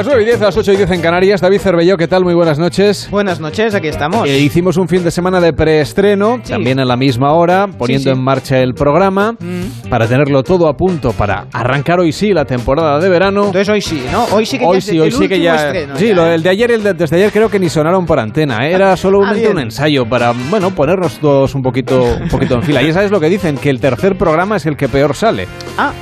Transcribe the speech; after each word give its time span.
Las 0.00 0.06
9 0.06 0.22
y 0.22 0.24
10, 0.24 0.40
las 0.40 0.56
8 0.56 0.72
y 0.72 0.76
10 0.78 0.90
en 0.92 1.02
Canarias. 1.02 1.42
David 1.42 1.58
Cervelló, 1.60 1.98
¿qué 1.98 2.08
tal? 2.08 2.24
Muy 2.24 2.32
buenas 2.32 2.58
noches. 2.58 3.06
Buenas 3.10 3.38
noches, 3.38 3.74
aquí 3.74 3.88
estamos. 3.88 4.26
Eh, 4.26 4.38
hicimos 4.38 4.78
un 4.78 4.88
fin 4.88 5.04
de 5.04 5.10
semana 5.10 5.42
de 5.42 5.52
preestreno, 5.52 6.40
también 6.48 6.80
a 6.80 6.86
la 6.86 6.96
misma 6.96 7.34
hora, 7.34 7.66
poniendo 7.66 8.04
Sí, 8.04 8.14
sí. 8.14 8.18
en 8.18 8.24
marcha 8.24 8.58
el 8.60 8.72
programa 8.72 9.32
Mm. 9.32 9.90
para 9.90 10.06
tenerlo 10.08 10.42
todo 10.42 10.68
a 10.68 10.72
punto 10.74 11.12
para 11.12 11.48
arrancar 11.52 12.00
hoy 12.00 12.12
sí 12.12 12.32
la 12.32 12.46
temporada 12.46 12.98
de 12.98 13.10
verano. 13.10 13.40
Entonces 13.48 13.68
hoy 13.68 13.82
sí, 13.82 14.02
¿no? 14.10 14.24
Hoy 14.32 14.46
sí 14.46 14.58
que 14.58 14.64
Hoy 14.64 14.76
ya 14.76 14.80
sí, 14.80 14.96
es 14.96 15.00
hoy 15.02 15.08
el 15.08 15.12
sí 15.12 15.28
que 15.28 15.38
ya. 15.42 15.66
estreno, 15.66 15.96
sí, 15.96 16.08
ya. 16.08 16.14
lo 16.14 16.24
del 16.24 16.42
de 16.42 16.48
ayer 16.48 16.70
y 16.70 16.74
el 16.74 16.82
de, 16.82 16.94
desde 16.94 17.16
ayer 17.16 17.30
creo 17.30 17.50
que 17.50 17.58
ni 17.60 17.68
sonaron 17.68 18.06
por 18.06 18.18
antena. 18.20 18.66
¿eh? 18.66 18.72
Era 18.72 18.96
solo 18.96 19.18
un, 19.18 19.28
un 19.28 19.58
ensayo 19.58 20.06
para, 20.08 20.32
bueno, 20.48 20.70
ponernos 20.70 21.18
todos 21.18 21.54
un 21.54 21.60
poquito, 21.60 22.02
un 22.22 22.28
poquito 22.28 22.54
en 22.54 22.62
fila. 22.62 22.80
Y 22.82 22.90
sabes 22.94 23.10
lo 23.10 23.20
que 23.20 23.28
dicen, 23.28 23.58
que 23.58 23.68
el 23.68 23.80
tercer 23.80 24.16
programa 24.16 24.56
es 24.56 24.64
el 24.64 24.78
que 24.78 24.88
peor 24.88 25.14
sale. 25.14 25.46
Ah, 25.76 25.92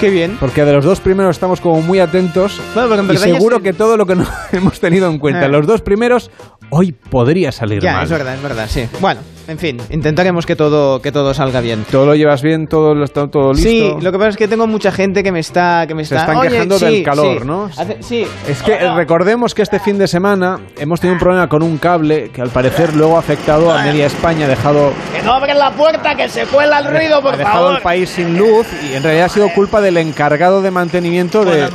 qué 0.00 0.10
bien. 0.10 0.36
Porque 0.40 0.64
de 0.64 0.72
los 0.72 0.84
dos 0.84 1.00
primeros 1.00 1.36
estamos 1.36 1.60
como 1.60 1.80
muy 1.82 1.98
atentos. 2.00 2.60
En 2.76 3.10
y 3.12 3.16
seguro 3.16 3.60
que 3.62 3.72
todo 3.72 3.96
lo 3.96 4.06
que 4.06 4.14
no 4.16 4.26
hemos 4.52 4.80
tenido 4.80 5.08
en 5.10 5.18
cuenta, 5.18 5.46
Eh. 5.46 5.48
los 5.48 5.66
dos 5.66 5.80
primeros, 5.82 6.30
hoy 6.70 6.92
podría 6.92 7.52
salir 7.52 7.80
Ya, 7.82 7.94
mal. 7.94 8.04
es 8.04 8.10
verdad, 8.10 8.34
es 8.34 8.42
verdad, 8.42 8.66
sí. 8.68 8.86
Bueno, 9.00 9.20
en 9.46 9.58
fin, 9.58 9.76
intentaremos 9.90 10.46
que 10.46 10.56
todo, 10.56 11.00
que 11.02 11.12
todo 11.12 11.34
salga 11.34 11.60
bien. 11.60 11.84
¿Todo 11.90 12.06
lo 12.06 12.14
llevas 12.14 12.42
bien? 12.42 12.66
¿Todo 12.66 12.94
lo 12.94 13.04
está 13.04 13.26
todo 13.28 13.52
listo? 13.52 13.68
Sí, 13.68 13.92
lo 14.00 14.10
que 14.12 14.18
pasa 14.18 14.30
es 14.30 14.36
que 14.36 14.48
tengo 14.48 14.66
mucha 14.66 14.90
gente 14.90 15.22
que 15.22 15.30
me 15.32 15.40
está... 15.40 15.86
Que 15.86 15.94
me 15.94 16.04
Se 16.04 16.14
está 16.14 16.22
están 16.26 16.36
Oye, 16.38 16.50
quejando 16.50 16.78
sí, 16.78 16.84
del 16.86 17.02
calor, 17.04 17.40
sí. 17.40 17.46
¿no? 17.46 17.64
Hace- 17.76 18.02
sí. 18.02 18.26
Es 18.48 18.62
que 18.62 18.78
recordemos 18.94 19.54
que 19.54 19.62
este 19.62 19.78
fin 19.80 19.98
de 19.98 20.08
semana 20.08 20.58
hemos 20.78 21.00
tenido 21.00 21.14
un 21.14 21.20
problema 21.20 21.48
con 21.48 21.62
un 21.62 21.78
cable 21.78 22.30
que 22.30 22.40
al 22.40 22.48
parecer 22.50 22.94
luego 22.94 23.16
ha 23.16 23.20
afectado 23.20 23.70
a 23.72 23.82
media 23.82 24.06
España, 24.06 24.46
ha 24.46 24.48
dejado, 24.48 24.92
Que 25.14 25.22
no 25.22 25.32
abren 25.34 25.58
la 25.58 25.70
puerta, 25.72 26.14
que 26.14 26.28
se 26.28 26.46
cuela 26.46 26.78
el 26.78 26.86
ruido, 26.86 27.20
por 27.20 27.34
ha 27.34 27.36
dejado 27.36 27.58
favor. 27.64 27.76
el 27.76 27.82
país 27.82 28.08
sin 28.10 28.38
luz 28.38 28.66
y 28.90 28.94
en 28.94 29.02
realidad 29.02 29.26
ha 29.26 29.28
sido 29.28 29.48
culpa 29.50 29.80
del 29.80 29.96
encargado 29.98 30.62
de 30.62 30.70
mantenimiento 30.70 31.44
de, 31.44 31.68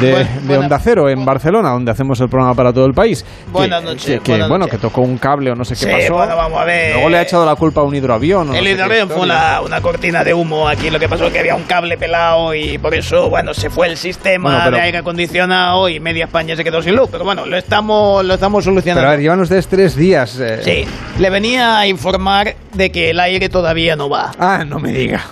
de, 0.00 0.26
de 0.42 0.58
Onda 0.58 0.78
Cero 0.78 1.08
en 1.08 1.24
Barcelona, 1.24 1.70
donde 1.70 1.90
hacemos 1.90 2.20
el 2.20 2.28
programa 2.28 2.54
para 2.54 2.72
todo 2.72 2.86
el 2.86 2.92
país. 2.94 3.24
Buenas 3.52 3.82
noches, 3.82 4.04
Que, 4.04 4.20
que, 4.20 4.32
buenas 4.32 4.48
bueno, 4.48 4.64
noches. 4.66 4.78
que 4.80 4.82
tocó 4.86 5.00
un 5.02 5.18
cable 5.18 5.50
o 5.52 5.54
no 5.54 5.64
sé 5.64 5.74
qué 5.74 5.80
Sí, 5.80 5.86
pasó. 6.02 6.14
bueno, 6.14 6.36
vamos 6.36 6.60
a 6.60 6.64
ver. 6.64 6.73
Luego 6.94 7.08
le 7.08 7.18
ha 7.18 7.22
echado 7.22 7.44
la 7.46 7.54
culpa 7.56 7.80
a 7.80 7.84
un 7.84 7.94
hidroavión. 7.94 8.48
no 8.48 8.52
El 8.54 8.58
sé 8.60 8.64
qué 8.64 8.70
hidroavión 8.74 9.08
fue 9.10 9.20
una, 9.20 9.60
una 9.60 9.80
cortina 9.80 10.24
de 10.24 10.34
humo 10.34 10.68
aquí. 10.68 10.90
Lo 10.90 10.98
que 10.98 11.08
pasó 11.08 11.26
es 11.26 11.32
que 11.32 11.38
había 11.40 11.54
un 11.54 11.64
cable 11.64 11.96
pelado 11.98 12.54
y 12.54 12.78
por 12.78 12.94
eso, 12.94 13.28
bueno, 13.30 13.54
se 13.54 13.70
fue 13.70 13.86
el 13.88 13.96
sistema 13.96 14.50
Bueno, 14.50 14.64
pero- 14.64 14.76
de 14.76 14.82
aire 14.82 14.98
acondicionado 14.98 15.88
y 15.88 16.00
media 16.00 16.24
España 16.26 16.56
se 16.56 16.64
quedó 16.64 16.82
sin 16.82 16.94
luz. 16.96 17.08
Pero 17.10 17.24
bueno, 17.24 17.46
lo 17.46 17.56
estamos, 17.56 18.24
lo 18.24 18.34
estamos 18.34 18.64
Pero 18.64 18.72
a 18.72 18.74
solucionando. 18.74 19.10
ver, 19.10 19.20
llevan 19.20 19.40
ustedes 19.40 19.66
tres 19.68 19.96
días. 19.96 20.38
eh. 20.40 20.60
Sí, 20.62 20.84
le 21.20 21.30
venía 21.30 21.78
a 21.78 21.86
informar 21.86 22.54
de 22.72 22.90
que 22.90 23.10
el 23.10 23.20
aire 23.20 23.48
todavía 23.48 23.96
no 23.96 24.08
va. 24.08 24.32
Ah, 24.38 24.64
no 24.66 24.78
me 24.78 24.92
diga. 24.92 25.22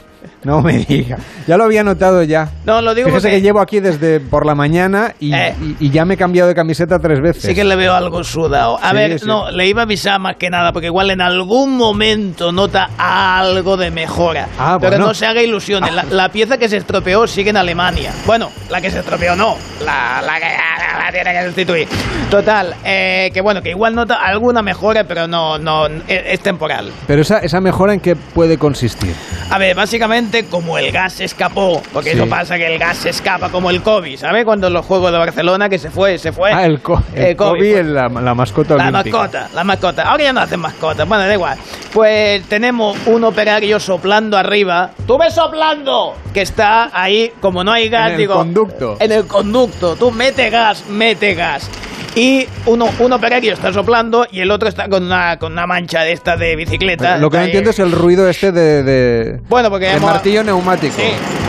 No 0.45 0.61
me 0.61 0.79
diga. 0.79 1.19
Ya 1.47 1.57
lo 1.57 1.65
había 1.65 1.83
notado 1.85 2.23
ya. 2.25 2.49
No, 2.65 2.83
lo 2.83 2.95
digo 2.95 3.09
Fíjese 3.09 3.29
porque 3.29 3.37
que 3.37 3.43
llevo 3.43 3.61
aquí 3.61 3.81
desde 3.81 4.19
por 4.21 4.45
la 4.45 4.55
mañana 4.55 5.15
y, 5.21 5.33
Eh. 5.35 5.55
y- 5.81 5.87
y 5.87 5.91
ya 5.91 6.05
me 6.05 6.15
he 6.15 6.17
cambiado 6.17 6.49
de 6.49 6.55
camiseta 6.55 6.99
tres 6.99 7.21
veces. 7.21 7.43
sí 7.45 7.55
que 7.55 7.65
le 7.65 7.77
veo 7.77 7.95
algo 7.95 8.23
sudado. 8.25 8.79
A 8.83 8.91
Sí, 8.91 8.97
ver, 8.97 9.19
sí. 9.21 9.27
no, 9.27 9.51
le 9.51 9.67
iba 9.69 9.83
a 9.83 9.85
avisar 9.85 10.19
más 10.21 10.37
que 10.37 10.51
nada, 10.51 10.73
porque 10.73 10.87
igual 10.87 11.11
en 11.11 11.21
algún 11.21 11.77
momento 11.77 12.51
nota 12.53 12.91
algo 12.99 13.77
de 13.77 13.91
mejora. 13.91 14.49
Ah, 14.59 14.79
pero 14.81 14.93
bueno. 14.93 15.07
no 15.09 15.15
se 15.15 15.27
haga 15.27 15.43
ilusiones. 15.43 15.93
La, 15.95 16.05
la 16.05 16.29
pieza 16.31 16.59
que 16.59 16.69
se 16.69 16.77
estropeó 16.79 17.27
sigue 17.27 17.51
en 17.51 17.57
Alemania. 17.57 18.11
Bueno, 18.27 18.51
la 18.71 18.81
que 18.81 18.91
se 18.91 18.99
estropeó 19.01 19.37
no. 19.37 19.57
La, 19.85 20.23
la 20.25 20.35
que 20.39 20.47
la, 20.47 21.05
la 21.05 21.13
tiene 21.13 21.33
que 21.33 21.47
sustituir. 21.47 21.89
Total, 22.31 22.75
eh, 22.85 23.31
que 23.35 23.41
bueno, 23.43 23.61
que 23.63 23.71
igual 23.71 23.95
nota 23.95 24.15
alguna 24.17 24.63
mejora, 24.63 25.05
pero 25.05 25.27
no, 25.29 25.59
no, 25.59 25.87
es, 25.87 25.93
es 26.09 26.41
temporal. 26.41 26.91
Pero 27.07 27.23
esa, 27.23 27.39
esa 27.39 27.61
mejora 27.61 27.93
en 27.95 28.01
qué 28.01 28.17
puede 28.17 28.57
consistir. 28.59 29.15
A 29.51 29.59
ver, 29.59 29.77
básicamente 29.77 30.32
como 30.51 30.79
el 30.79 30.91
gas 30.93 31.13
se 31.15 31.25
escapó, 31.25 31.83
porque 31.93 32.11
Sí. 32.13 32.17
eso 32.17 32.29
pasa 32.29 32.57
que 32.57 32.67
el 32.67 32.79
gas 32.79 32.97
se 32.99 33.11
escapa 33.11 33.51
como 33.51 33.71
el 33.71 33.83
COVID, 33.83 34.19
¿sabes? 34.19 34.45
Cuando 34.45 34.69
los 34.71 34.85
Juegos 34.87 35.13
de 35.13 35.19
Barcelona 35.19 35.69
que 35.69 35.79
se 35.79 35.91
fue, 35.91 36.19
se 36.19 36.33
fue. 36.33 36.53
Ah, 36.53 36.65
el, 36.67 36.81
co 36.81 37.03
el 37.15 37.23
Eh, 37.25 37.37
COVID, 37.37 37.59
Kobe, 37.59 37.73
pues. 37.73 37.87
la, 37.87 38.09
la 38.09 38.35
mascota 38.35 38.77
La 38.77 38.89
olímpica. 38.89 39.19
mascota, 39.19 39.49
la 39.55 39.65
mascota. 39.65 40.03
Ahora 40.03 40.25
ya 40.25 40.33
no 40.33 40.41
hacen 40.41 40.61
mascotas, 40.61 41.07
bueno, 41.07 41.25
da 41.27 41.33
igual. 41.35 41.59
Pues 41.93 42.43
tenemos 42.49 42.97
un 43.07 43.25
operario 43.25 43.79
soplando 43.79 44.37
arriba. 44.37 44.91
¡Tú 45.07 45.19
ves 45.19 45.35
soplando! 45.35 46.15
Que 46.33 46.41
está 46.43 46.91
ahí, 46.93 47.33
como 47.41 47.63
no 47.63 47.71
hay 47.73 47.89
gas, 47.89 48.07
En 48.07 48.13
el 48.13 48.19
digo. 48.19 48.35
conducto. 48.35 48.97
En 48.99 49.13
el 49.13 49.27
conducto. 49.27 49.97
Tú 49.97 50.11
mete 50.11 50.49
gas, 50.51 50.85
mete 50.89 51.35
gas. 51.35 51.69
Y 52.15 52.47
uno, 52.67 52.91
un 52.99 53.13
operario 53.15 53.55
está 53.55 53.73
soplando 53.73 54.27
y 54.31 54.41
el 54.41 54.51
otro 54.51 54.69
está 54.69 54.87
con 54.89 55.05
una, 55.05 55.39
con 55.39 55.53
una 55.53 55.67
mancha 55.67 56.03
de 56.03 56.13
esta 56.13 56.37
de 56.37 56.57
bicicleta. 56.57 57.17
Lo 57.17 57.31
que 57.31 57.39
no 57.39 57.45
entiendo 57.45 57.71
es 57.71 57.79
el 57.79 57.91
ruido 57.91 58.29
este 58.29 58.53
de, 58.53 58.83
de, 58.83 59.41
Bueno, 59.49 59.71
porque 59.71 59.87
de 59.87 59.93
hemos- 59.93 60.11
martillo 60.13 60.45
neumático. 60.45 60.95
Sí, 60.95 61.09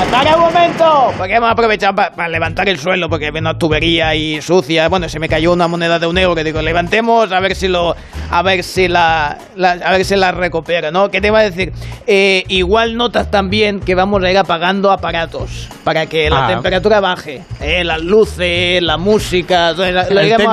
¡Para 0.09 0.35
un 0.37 0.41
momento! 0.43 1.13
Porque 1.17 1.35
hemos 1.35 1.51
aprovechado 1.51 1.95
para 1.95 2.29
levantar 2.29 2.69
el 2.69 2.79
suelo, 2.79 3.09
porque 3.09 3.27
había 3.27 3.41
una 3.41 3.57
tubería 3.57 4.07
ahí 4.09 4.41
sucia. 4.41 4.87
Bueno, 4.87 5.09
se 5.09 5.19
me 5.19 5.27
cayó 5.27 5.51
una 5.51 5.67
moneda 5.67 5.99
de 5.99 6.07
un 6.07 6.17
euro 6.17 6.33
que 6.35 6.43
digo, 6.45 6.61
levantemos 6.61 7.31
a 7.31 7.39
ver 7.41 7.55
si 7.55 7.67
lo. 7.67 7.95
a 8.31 8.41
ver 8.41 8.63
si 8.63 8.87
la. 8.87 9.37
la- 9.57 9.71
a 9.73 9.91
ver 9.91 10.05
si 10.05 10.15
la 10.15 10.31
recupera, 10.31 10.91
¿no? 10.91 11.09
¿Qué 11.11 11.19
te 11.19 11.27
iba 11.27 11.39
a 11.39 11.43
decir? 11.43 11.73
Eh, 12.07 12.43
igual 12.47 12.95
notas 12.95 13.29
también 13.31 13.79
que 13.81 13.95
vamos 13.95 14.23
a 14.23 14.31
ir 14.31 14.37
apagando 14.37 14.91
aparatos 14.91 15.67
para 15.83 16.05
que 16.05 16.29
la 16.29 16.45
Ah. 16.45 16.49
temperatura 16.49 16.99
baje. 17.01 17.41
Eh, 17.59 17.83
las 17.83 18.01
luces, 18.01 18.81
la 18.81 18.97
música, 18.97 19.71
eso, 19.71 19.83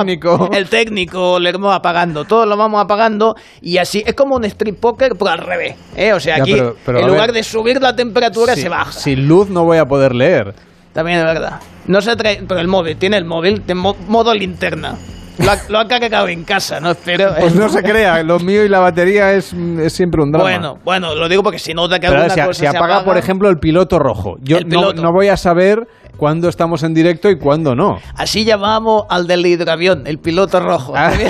técnico. 0.05 0.49
el 0.53 0.69
técnico, 0.69 1.39
lo 1.39 1.49
iremos 1.49 1.73
apagando. 1.75 2.25
Todo 2.25 2.45
lo 2.45 2.57
vamos 2.57 2.81
apagando 2.83 3.35
y 3.61 3.77
así. 3.77 4.03
Es 4.05 4.13
como 4.13 4.35
un 4.35 4.45
street 4.45 4.75
poker, 4.79 5.13
pero 5.17 5.31
al 5.31 5.39
revés. 5.39 5.75
¿eh? 5.95 6.13
O 6.13 6.19
sea, 6.19 6.37
Ya, 6.37 6.43
aquí, 6.43 6.53
pero- 6.53 6.75
pero 6.85 6.99
en 6.99 7.07
lugar 7.07 7.27
ver. 7.27 7.35
de 7.35 7.43
subir 7.43 7.81
la 7.81 7.95
temperatura, 7.95 8.55
Sí, 8.55 8.61
se 8.61 8.69
baja. 8.69 8.91
Sin 8.91 9.27
luz 9.27 9.49
no 9.49 9.63
voy 9.65 9.77
a 9.77 9.85
poder 9.85 10.13
leer. 10.13 10.53
También 10.93 11.19
es 11.19 11.25
verdad. 11.25 11.59
No 11.87 12.01
se 12.01 12.15
trae, 12.15 12.43
pero 12.47 12.59
el 12.59 12.67
móvil, 12.67 12.97
tiene 12.97 13.17
el 13.17 13.25
móvil 13.25 13.65
de 13.65 13.75
mo- 13.75 13.95
modo 14.07 14.33
linterna. 14.33 14.95
Lo 15.39 15.49
ha, 15.49 15.57
lo 15.69 15.79
ha 15.79 15.87
cargado 15.87 16.27
en 16.27 16.43
casa, 16.43 16.79
¿no? 16.81 16.91
Espero. 16.91 17.31
Pues 17.39 17.55
no 17.55 17.69
se 17.69 17.81
crea, 17.81 18.21
lo 18.21 18.37
mío 18.39 18.63
y 18.65 18.69
la 18.69 18.79
batería 18.79 19.31
es, 19.33 19.53
es 19.53 19.93
siempre 19.93 20.21
un 20.21 20.29
drama. 20.31 20.43
Bueno, 20.43 20.75
bueno, 20.83 21.15
lo 21.15 21.27
digo 21.29 21.41
porque 21.41 21.57
si 21.57 21.73
nota 21.73 21.97
que 21.99 22.07
Pero 22.07 22.23
alguna 22.23 22.35
si, 22.35 22.41
cosa 22.41 22.59
si 22.59 22.65
apaga, 22.67 23.03
por 23.05 23.17
ejemplo, 23.17 23.49
el 23.49 23.57
piloto 23.57 23.97
rojo, 23.97 24.35
yo 24.41 24.59
no, 24.59 24.67
piloto. 24.67 25.01
no 25.01 25.11
voy 25.13 25.29
a 25.29 25.37
saber 25.37 25.87
cuándo 26.17 26.49
estamos 26.49 26.83
en 26.83 26.93
directo 26.93 27.29
y 27.29 27.37
cuándo 27.37 27.75
no. 27.75 27.99
Así 28.15 28.45
llamamos 28.45 29.05
al 29.09 29.27
del 29.27 29.45
hidroavión, 29.45 30.07
el 30.07 30.19
piloto 30.19 30.59
rojo. 30.59 30.93
Ah. 30.95 31.11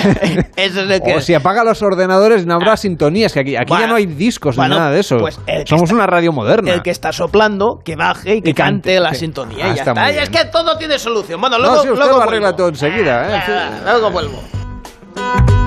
Es 0.56 0.72
que. 1.02 1.14
O 1.16 1.20
si 1.20 1.34
apaga 1.34 1.64
los 1.64 1.82
ordenadores 1.82 2.46
no 2.46 2.54
habrá 2.54 2.76
sintonías, 2.76 3.32
que 3.32 3.40
aquí, 3.40 3.56
aquí 3.56 3.72
ya 3.72 3.86
no 3.86 3.94
hay 3.96 4.06
discos 4.06 4.56
bueno, 4.56 4.74
ni 4.74 4.78
nada 4.80 4.90
de 4.92 5.00
eso. 5.00 5.16
pues 5.18 5.40
Somos 5.66 5.84
está- 5.84 5.94
una 5.94 6.06
radio 6.06 6.32
moderna. 6.32 6.72
El 6.72 6.82
que 6.82 6.90
está 6.90 7.10
soplando, 7.12 7.80
que 7.84 7.96
baje 7.96 8.36
y 8.36 8.42
que 8.42 8.50
Y 8.50 8.54
cante, 8.54 8.90
cante, 8.94 9.00
la 9.00 9.10
que- 9.10 9.16
sintonía. 9.16 9.64
Ah, 9.64 9.68
y 9.68 9.74
ya 9.74 9.80
está 9.82 9.90
está. 9.92 10.04
muy 10.04 10.12
Y 10.12 10.18
es 10.18 10.28
que 10.30 10.44
todo 10.46 10.76
tiene 10.78 10.98
solución. 10.98 11.40
Bueno, 11.40 11.56
No, 11.58 11.64
luego, 11.64 11.76
usted 11.82 11.94
luego 11.96 12.16
lo 12.18 12.22
arregla 12.22 12.48
vuelvo. 12.52 12.56
todo 12.56 12.68
enseguida, 12.68 13.28
¿eh? 13.38 13.42
Ah. 13.48 13.70
Luego 13.84 14.10
vuelvo. 14.10 15.61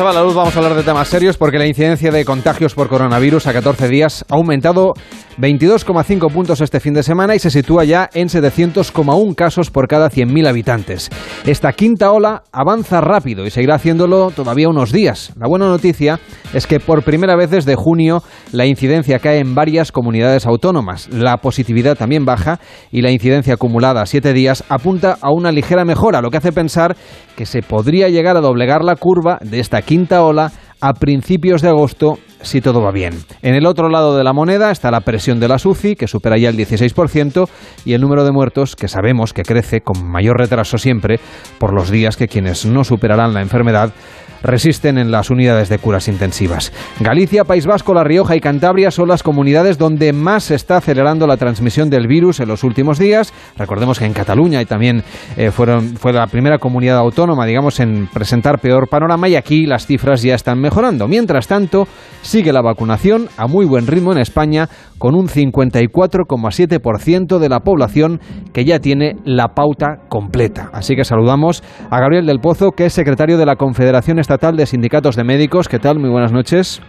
Se 0.00 0.04
va 0.04 0.14
la 0.14 0.22
luz 0.22 0.34
vamos 0.34 0.56
a 0.56 0.58
hablar 0.60 0.74
de 0.76 0.82
temas 0.82 1.08
serios 1.08 1.36
porque 1.36 1.58
la 1.58 1.66
incidencia 1.66 2.10
de 2.10 2.24
contagios 2.24 2.74
por 2.74 2.88
coronavirus 2.88 3.46
a 3.46 3.52
14 3.52 3.86
días 3.88 4.24
ha 4.30 4.36
aumentado 4.36 4.94
22,5 5.36 6.32
puntos 6.32 6.62
este 6.62 6.80
fin 6.80 6.94
de 6.94 7.02
semana 7.02 7.34
y 7.34 7.38
se 7.38 7.50
sitúa 7.50 7.84
ya 7.84 8.08
en 8.14 8.28
700,1 8.28 9.34
casos 9.34 9.70
por 9.70 9.88
cada 9.88 10.10
100.000 10.10 10.48
habitantes. 10.48 11.10
Esta 11.44 11.72
quinta 11.74 12.12
ola 12.12 12.44
avanza 12.50 13.02
rápido 13.02 13.44
y 13.44 13.50
seguirá 13.50 13.74
haciéndolo 13.74 14.30
todavía 14.30 14.70
unos 14.70 14.90
días. 14.90 15.32
La 15.36 15.48
buena 15.48 15.66
noticia 15.66 16.18
es 16.54 16.66
que 16.66 16.80
por 16.80 17.02
primera 17.02 17.36
vez 17.36 17.50
desde 17.50 17.74
junio 17.74 18.22
la 18.52 18.64
incidencia 18.64 19.18
cae 19.18 19.38
en 19.38 19.54
varias 19.54 19.92
comunidades 19.92 20.46
autónomas. 20.46 21.08
La 21.10 21.38
positividad 21.38 21.96
también 21.96 22.24
baja 22.24 22.58
y 22.90 23.02
la 23.02 23.10
incidencia 23.10 23.54
acumulada 23.54 24.00
a 24.00 24.06
siete 24.06 24.32
días 24.32 24.64
apunta 24.70 25.18
a 25.20 25.30
una 25.30 25.52
ligera 25.52 25.84
mejora, 25.84 26.22
lo 26.22 26.30
que 26.30 26.38
hace 26.38 26.52
pensar 26.52 26.96
que 27.36 27.44
se 27.44 27.62
podría 27.62 28.08
llegar 28.08 28.36
a 28.36 28.40
doblegar 28.40 28.82
la 28.82 28.96
curva 28.96 29.38
de 29.42 29.60
esta 29.60 29.80
quinta 29.82 29.89
ola 30.20 30.52
a 30.80 30.94
principios 30.94 31.62
de 31.62 31.68
agosto 31.68 32.18
si 32.42 32.60
todo 32.60 32.80
va 32.80 32.90
bien. 32.90 33.14
En 33.42 33.54
el 33.54 33.66
otro 33.66 33.88
lado 33.88 34.16
de 34.16 34.24
la 34.24 34.32
moneda 34.32 34.70
está 34.70 34.90
la 34.90 35.00
presión 35.00 35.40
de 35.40 35.48
la 35.48 35.58
SUCI, 35.58 35.94
que 35.94 36.06
supera 36.06 36.38
ya 36.38 36.48
el 36.48 36.56
16%, 36.56 37.48
y 37.84 37.92
el 37.92 38.00
número 38.00 38.24
de 38.24 38.32
muertos, 38.32 38.76
que 38.76 38.88
sabemos 38.88 39.34
que 39.34 39.42
crece 39.42 39.82
con 39.82 40.10
mayor 40.10 40.38
retraso 40.38 40.78
siempre 40.78 41.20
por 41.58 41.74
los 41.74 41.90
días 41.90 42.16
que 42.16 42.28
quienes 42.28 42.64
no 42.64 42.84
superarán 42.84 43.34
la 43.34 43.42
enfermedad 43.42 43.92
resisten 44.42 44.98
en 44.98 45.10
las 45.10 45.30
unidades 45.30 45.68
de 45.68 45.78
curas 45.78 46.08
intensivas. 46.08 46.72
Galicia, 47.00 47.44
País 47.44 47.66
Vasco, 47.66 47.94
La 47.94 48.04
Rioja 48.04 48.36
y 48.36 48.40
Cantabria 48.40 48.90
son 48.90 49.08
las 49.08 49.22
comunidades 49.22 49.78
donde 49.78 50.12
más 50.12 50.44
se 50.44 50.54
está 50.54 50.78
acelerando 50.78 51.26
la 51.26 51.36
transmisión 51.36 51.90
del 51.90 52.06
virus 52.06 52.40
en 52.40 52.48
los 52.48 52.64
últimos 52.64 52.98
días. 52.98 53.32
Recordemos 53.56 53.98
que 53.98 54.06
en 54.06 54.12
Cataluña 54.12 54.62
y 54.62 54.66
también 54.66 55.02
eh, 55.36 55.50
fueron, 55.50 55.96
fue 55.96 56.12
la 56.12 56.26
primera 56.26 56.58
comunidad 56.58 56.98
autónoma, 56.98 57.46
digamos, 57.46 57.80
en 57.80 58.06
presentar 58.06 58.60
peor 58.60 58.88
panorama 58.88 59.28
y 59.28 59.36
aquí 59.36 59.66
las 59.66 59.86
cifras 59.86 60.22
ya 60.22 60.34
están 60.34 60.60
mejorando. 60.60 61.08
Mientras 61.08 61.46
tanto, 61.46 61.86
sigue 62.22 62.52
la 62.52 62.62
vacunación 62.62 63.28
a 63.36 63.46
muy 63.46 63.66
buen 63.66 63.86
ritmo 63.86 64.12
en 64.12 64.18
España 64.18 64.68
con 64.98 65.14
un 65.14 65.28
54,7% 65.28 67.38
de 67.38 67.48
la 67.48 67.60
población 67.60 68.20
que 68.52 68.66
ya 68.66 68.80
tiene 68.80 69.16
la 69.24 69.54
pauta 69.54 70.00
completa. 70.08 70.68
Así 70.74 70.94
que 70.94 71.04
saludamos 71.04 71.62
a 71.90 72.00
Gabriel 72.00 72.26
del 72.26 72.40
Pozo, 72.40 72.72
que 72.72 72.84
es 72.86 72.92
secretario 72.92 73.38
de 73.38 73.46
la 73.46 73.54
Confederación 73.56 74.18
Estatal 74.30 74.56
de 74.56 74.64
Sindicatos 74.64 75.16
de 75.16 75.24
Médicos. 75.24 75.68
¿Qué 75.68 75.80
tal? 75.80 75.98
Muy 75.98 76.08
buenas 76.08 76.30
noches. 76.30 76.80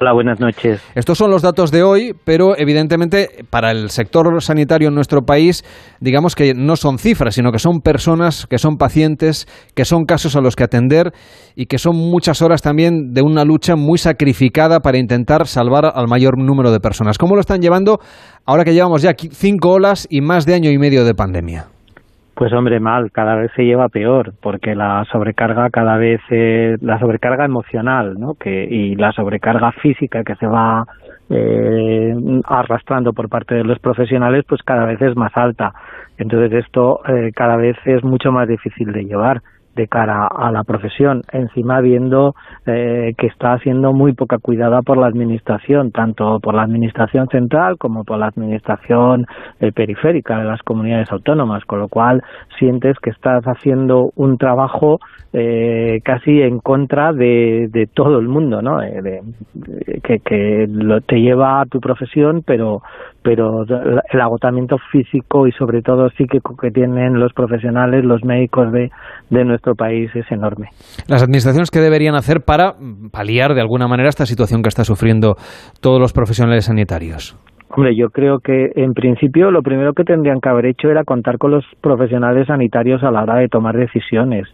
Hola, 0.00 0.14
buenas 0.14 0.40
noches. 0.40 0.82
Estos 0.94 1.18
son 1.18 1.30
los 1.30 1.42
datos 1.42 1.70
de 1.70 1.82
hoy, 1.82 2.14
pero 2.24 2.56
evidentemente 2.56 3.44
para 3.50 3.72
el 3.72 3.90
sector 3.90 4.40
sanitario 4.40 4.88
en 4.88 4.94
nuestro 4.94 5.20
país, 5.20 5.66
digamos 6.00 6.34
que 6.34 6.54
no 6.54 6.76
son 6.76 6.96
cifras, 6.96 7.34
sino 7.34 7.52
que 7.52 7.58
son 7.58 7.80
personas, 7.82 8.46
que 8.46 8.56
son 8.56 8.78
pacientes, 8.78 9.46
que 9.74 9.84
son 9.84 10.06
casos 10.06 10.34
a 10.34 10.40
los 10.40 10.56
que 10.56 10.64
atender 10.64 11.12
y 11.54 11.66
que 11.66 11.76
son 11.76 11.94
muchas 11.94 12.40
horas 12.40 12.62
también 12.62 13.12
de 13.12 13.20
una 13.20 13.44
lucha 13.44 13.76
muy 13.76 13.98
sacrificada 13.98 14.80
para 14.80 14.96
intentar 14.96 15.46
salvar 15.46 15.92
al 15.94 16.08
mayor 16.08 16.38
número 16.38 16.72
de 16.72 16.80
personas. 16.80 17.18
¿Cómo 17.18 17.34
lo 17.34 17.42
están 17.42 17.60
llevando 17.60 17.98
ahora 18.46 18.64
que 18.64 18.72
llevamos 18.72 19.02
ya 19.02 19.12
cinco 19.14 19.72
olas 19.72 20.06
y 20.08 20.22
más 20.22 20.46
de 20.46 20.54
año 20.54 20.70
y 20.70 20.78
medio 20.78 21.04
de 21.04 21.12
pandemia? 21.12 21.66
Pues 22.38 22.52
hombre, 22.52 22.78
mal, 22.78 23.10
cada 23.10 23.34
vez 23.34 23.50
se 23.56 23.64
lleva 23.64 23.88
peor, 23.88 24.32
porque 24.40 24.76
la 24.76 25.04
sobrecarga 25.10 25.70
cada 25.70 25.96
vez, 25.96 26.20
eh, 26.30 26.76
la 26.80 26.96
sobrecarga 27.00 27.44
emocional, 27.44 28.14
¿no? 28.16 28.34
Que, 28.34 28.62
y 28.62 28.94
la 28.94 29.10
sobrecarga 29.10 29.72
física 29.72 30.22
que 30.22 30.36
se 30.36 30.46
va 30.46 30.84
eh, 31.30 32.14
arrastrando 32.44 33.12
por 33.12 33.28
parte 33.28 33.56
de 33.56 33.64
los 33.64 33.80
profesionales, 33.80 34.44
pues 34.48 34.62
cada 34.62 34.86
vez 34.86 35.02
es 35.02 35.16
más 35.16 35.36
alta. 35.36 35.72
Entonces 36.16 36.64
esto 36.64 37.00
eh, 37.08 37.32
cada 37.34 37.56
vez 37.56 37.76
es 37.84 38.04
mucho 38.04 38.30
más 38.30 38.46
difícil 38.46 38.92
de 38.92 39.02
llevar 39.02 39.42
de 39.78 39.86
cara 39.86 40.26
a 40.26 40.50
la 40.50 40.64
profesión, 40.64 41.22
encima 41.32 41.80
viendo 41.80 42.34
eh, 42.66 43.14
que 43.16 43.28
está 43.28 43.56
siendo 43.58 43.92
muy 43.92 44.12
poca 44.12 44.38
cuidada 44.38 44.82
por 44.82 44.98
la 44.98 45.06
administración, 45.06 45.92
tanto 45.92 46.40
por 46.40 46.54
la 46.54 46.62
administración 46.62 47.28
central 47.28 47.78
como 47.78 48.02
por 48.02 48.18
la 48.18 48.26
administración 48.26 49.26
eh, 49.60 49.70
periférica 49.70 50.38
de 50.38 50.44
las 50.44 50.62
comunidades 50.62 51.12
autónomas, 51.12 51.64
con 51.64 51.78
lo 51.78 51.88
cual 51.88 52.22
sientes 52.58 52.98
que 52.98 53.10
estás 53.10 53.44
haciendo 53.44 54.10
un 54.16 54.36
trabajo 54.36 54.98
eh, 55.32 56.00
casi 56.04 56.42
en 56.42 56.58
contra 56.58 57.12
de, 57.12 57.68
de, 57.70 57.86
todo 57.86 58.18
el 58.18 58.28
mundo, 58.28 58.62
¿no? 58.62 58.82
Eh, 58.82 59.20
que, 60.02 60.18
que 60.20 60.66
lo, 60.68 61.02
te 61.02 61.20
lleva 61.20 61.60
a 61.60 61.66
tu 61.66 61.80
profesión, 61.80 62.42
pero 62.44 62.82
pero 63.28 63.62
el 63.64 64.20
agotamiento 64.22 64.78
físico 64.90 65.46
y 65.46 65.52
sobre 65.52 65.82
todo 65.82 66.08
psíquico 66.08 66.56
que 66.56 66.70
tienen 66.70 67.20
los 67.20 67.34
profesionales, 67.34 68.02
los 68.02 68.24
médicos 68.24 68.72
de, 68.72 68.90
de 69.28 69.44
nuestro 69.44 69.74
país 69.74 70.10
es 70.14 70.24
enorme. 70.32 70.68
Las 71.08 71.22
administraciones 71.22 71.70
qué 71.70 71.80
deberían 71.80 72.14
hacer 72.14 72.40
para 72.40 72.76
paliar 73.12 73.52
de 73.52 73.60
alguna 73.60 73.86
manera 73.86 74.08
esta 74.08 74.24
situación 74.24 74.62
que 74.62 74.70
está 74.70 74.82
sufriendo 74.82 75.36
todos 75.82 76.00
los 76.00 76.14
profesionales 76.14 76.64
sanitarios. 76.64 77.36
Hombre, 77.68 77.94
yo 77.94 78.08
creo 78.08 78.38
que 78.38 78.72
en 78.76 78.94
principio 78.94 79.50
lo 79.50 79.60
primero 79.60 79.92
que 79.92 80.04
tendrían 80.04 80.40
que 80.40 80.48
haber 80.48 80.64
hecho 80.64 80.88
era 80.88 81.04
contar 81.04 81.36
con 81.36 81.50
los 81.50 81.66
profesionales 81.82 82.46
sanitarios 82.46 83.02
a 83.02 83.10
la 83.10 83.24
hora 83.24 83.40
de 83.40 83.48
tomar 83.48 83.76
decisiones 83.76 84.48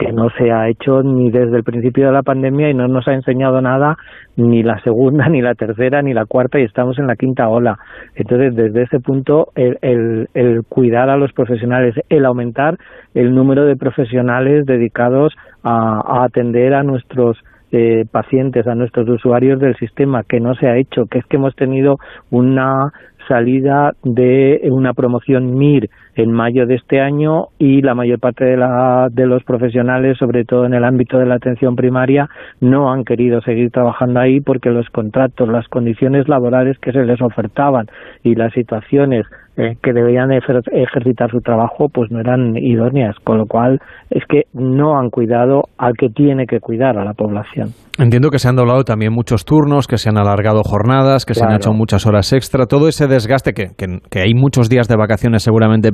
que 0.00 0.12
no 0.12 0.30
se 0.30 0.50
ha 0.50 0.66
hecho 0.70 1.02
ni 1.02 1.30
desde 1.30 1.58
el 1.58 1.62
principio 1.62 2.06
de 2.06 2.12
la 2.12 2.22
pandemia 2.22 2.70
y 2.70 2.74
no 2.74 2.88
nos 2.88 3.06
ha 3.06 3.12
enseñado 3.12 3.60
nada 3.60 3.98
ni 4.34 4.62
la 4.62 4.80
segunda, 4.80 5.28
ni 5.28 5.42
la 5.42 5.54
tercera, 5.54 6.00
ni 6.00 6.14
la 6.14 6.24
cuarta 6.24 6.58
y 6.58 6.62
estamos 6.62 6.98
en 6.98 7.06
la 7.06 7.16
quinta 7.16 7.48
ola. 7.48 7.78
Entonces, 8.14 8.56
desde 8.56 8.82
ese 8.84 9.00
punto, 9.00 9.48
el, 9.54 9.76
el, 9.82 10.28
el 10.32 10.62
cuidar 10.66 11.10
a 11.10 11.18
los 11.18 11.32
profesionales, 11.34 11.94
el 12.08 12.24
aumentar 12.24 12.78
el 13.12 13.34
número 13.34 13.66
de 13.66 13.76
profesionales 13.76 14.64
dedicados 14.64 15.34
a, 15.62 16.24
atender 16.24 16.72
a 16.72 16.82
nuestros 16.82 17.36
eh, 17.70 18.04
pacientes, 18.10 18.66
a 18.66 18.74
nuestros 18.74 19.06
usuarios 19.06 19.60
del 19.60 19.76
sistema, 19.76 20.22
que 20.26 20.40
no 20.40 20.54
se 20.54 20.66
ha 20.66 20.78
hecho, 20.78 21.04
que 21.10 21.18
es 21.18 21.26
que 21.26 21.36
hemos 21.36 21.54
tenido 21.56 21.98
una 22.30 22.90
salida 23.28 23.92
de 24.02 24.62
una 24.70 24.94
promoción 24.94 25.54
MIR 25.56 25.90
en 26.14 26.32
mayo 26.32 26.66
de 26.66 26.76
este 26.76 27.00
año 27.00 27.46
y 27.58 27.82
la 27.82 27.94
mayor 27.94 28.18
parte 28.18 28.44
de, 28.44 28.56
la, 28.56 29.08
de 29.10 29.26
los 29.26 29.44
profesionales, 29.44 30.18
sobre 30.18 30.44
todo 30.44 30.66
en 30.66 30.74
el 30.74 30.84
ámbito 30.84 31.18
de 31.18 31.26
la 31.26 31.36
atención 31.36 31.76
primaria, 31.76 32.28
no 32.60 32.92
han 32.92 33.04
querido 33.04 33.40
seguir 33.40 33.70
trabajando 33.70 34.20
ahí 34.20 34.40
porque 34.40 34.70
los 34.70 34.88
contratos, 34.90 35.48
las 35.48 35.68
condiciones 35.68 36.28
laborales 36.28 36.78
que 36.78 36.92
se 36.92 37.04
les 37.04 37.20
ofertaban 37.20 37.86
y 38.22 38.34
las 38.34 38.52
situaciones 38.52 39.26
eh, 39.56 39.76
que 39.82 39.92
debían 39.92 40.30
ejercitar 40.32 41.30
su 41.30 41.40
trabajo 41.40 41.88
pues 41.92 42.10
no 42.10 42.20
eran 42.20 42.56
idóneas, 42.56 43.16
con 43.24 43.36
lo 43.36 43.46
cual 43.46 43.78
es 44.08 44.24
que 44.26 44.44
no 44.54 44.98
han 44.98 45.10
cuidado 45.10 45.64
al 45.76 45.94
que 45.98 46.08
tiene 46.08 46.46
que 46.46 46.60
cuidar 46.60 46.96
a 46.96 47.04
la 47.04 47.12
población. 47.12 47.70
Entiendo 47.98 48.30
que 48.30 48.38
se 48.38 48.48
han 48.48 48.56
doblado 48.56 48.84
también 48.84 49.12
muchos 49.12 49.44
turnos, 49.44 49.86
que 49.86 49.98
se 49.98 50.08
han 50.08 50.16
alargado 50.16 50.62
jornadas, 50.62 51.26
que 51.26 51.34
se 51.34 51.44
han 51.44 51.52
hecho 51.52 51.74
muchas 51.74 52.06
horas 52.06 52.32
extra, 52.32 52.64
todo 52.64 52.88
ese 52.88 53.06
desgaste, 53.06 53.52
que, 53.52 53.72
que, 53.76 54.20
hay 54.20 54.32
muchos 54.32 54.70
días 54.70 54.88
de 54.88 54.96
vacaciones 54.96 55.42
seguramente 55.42 55.90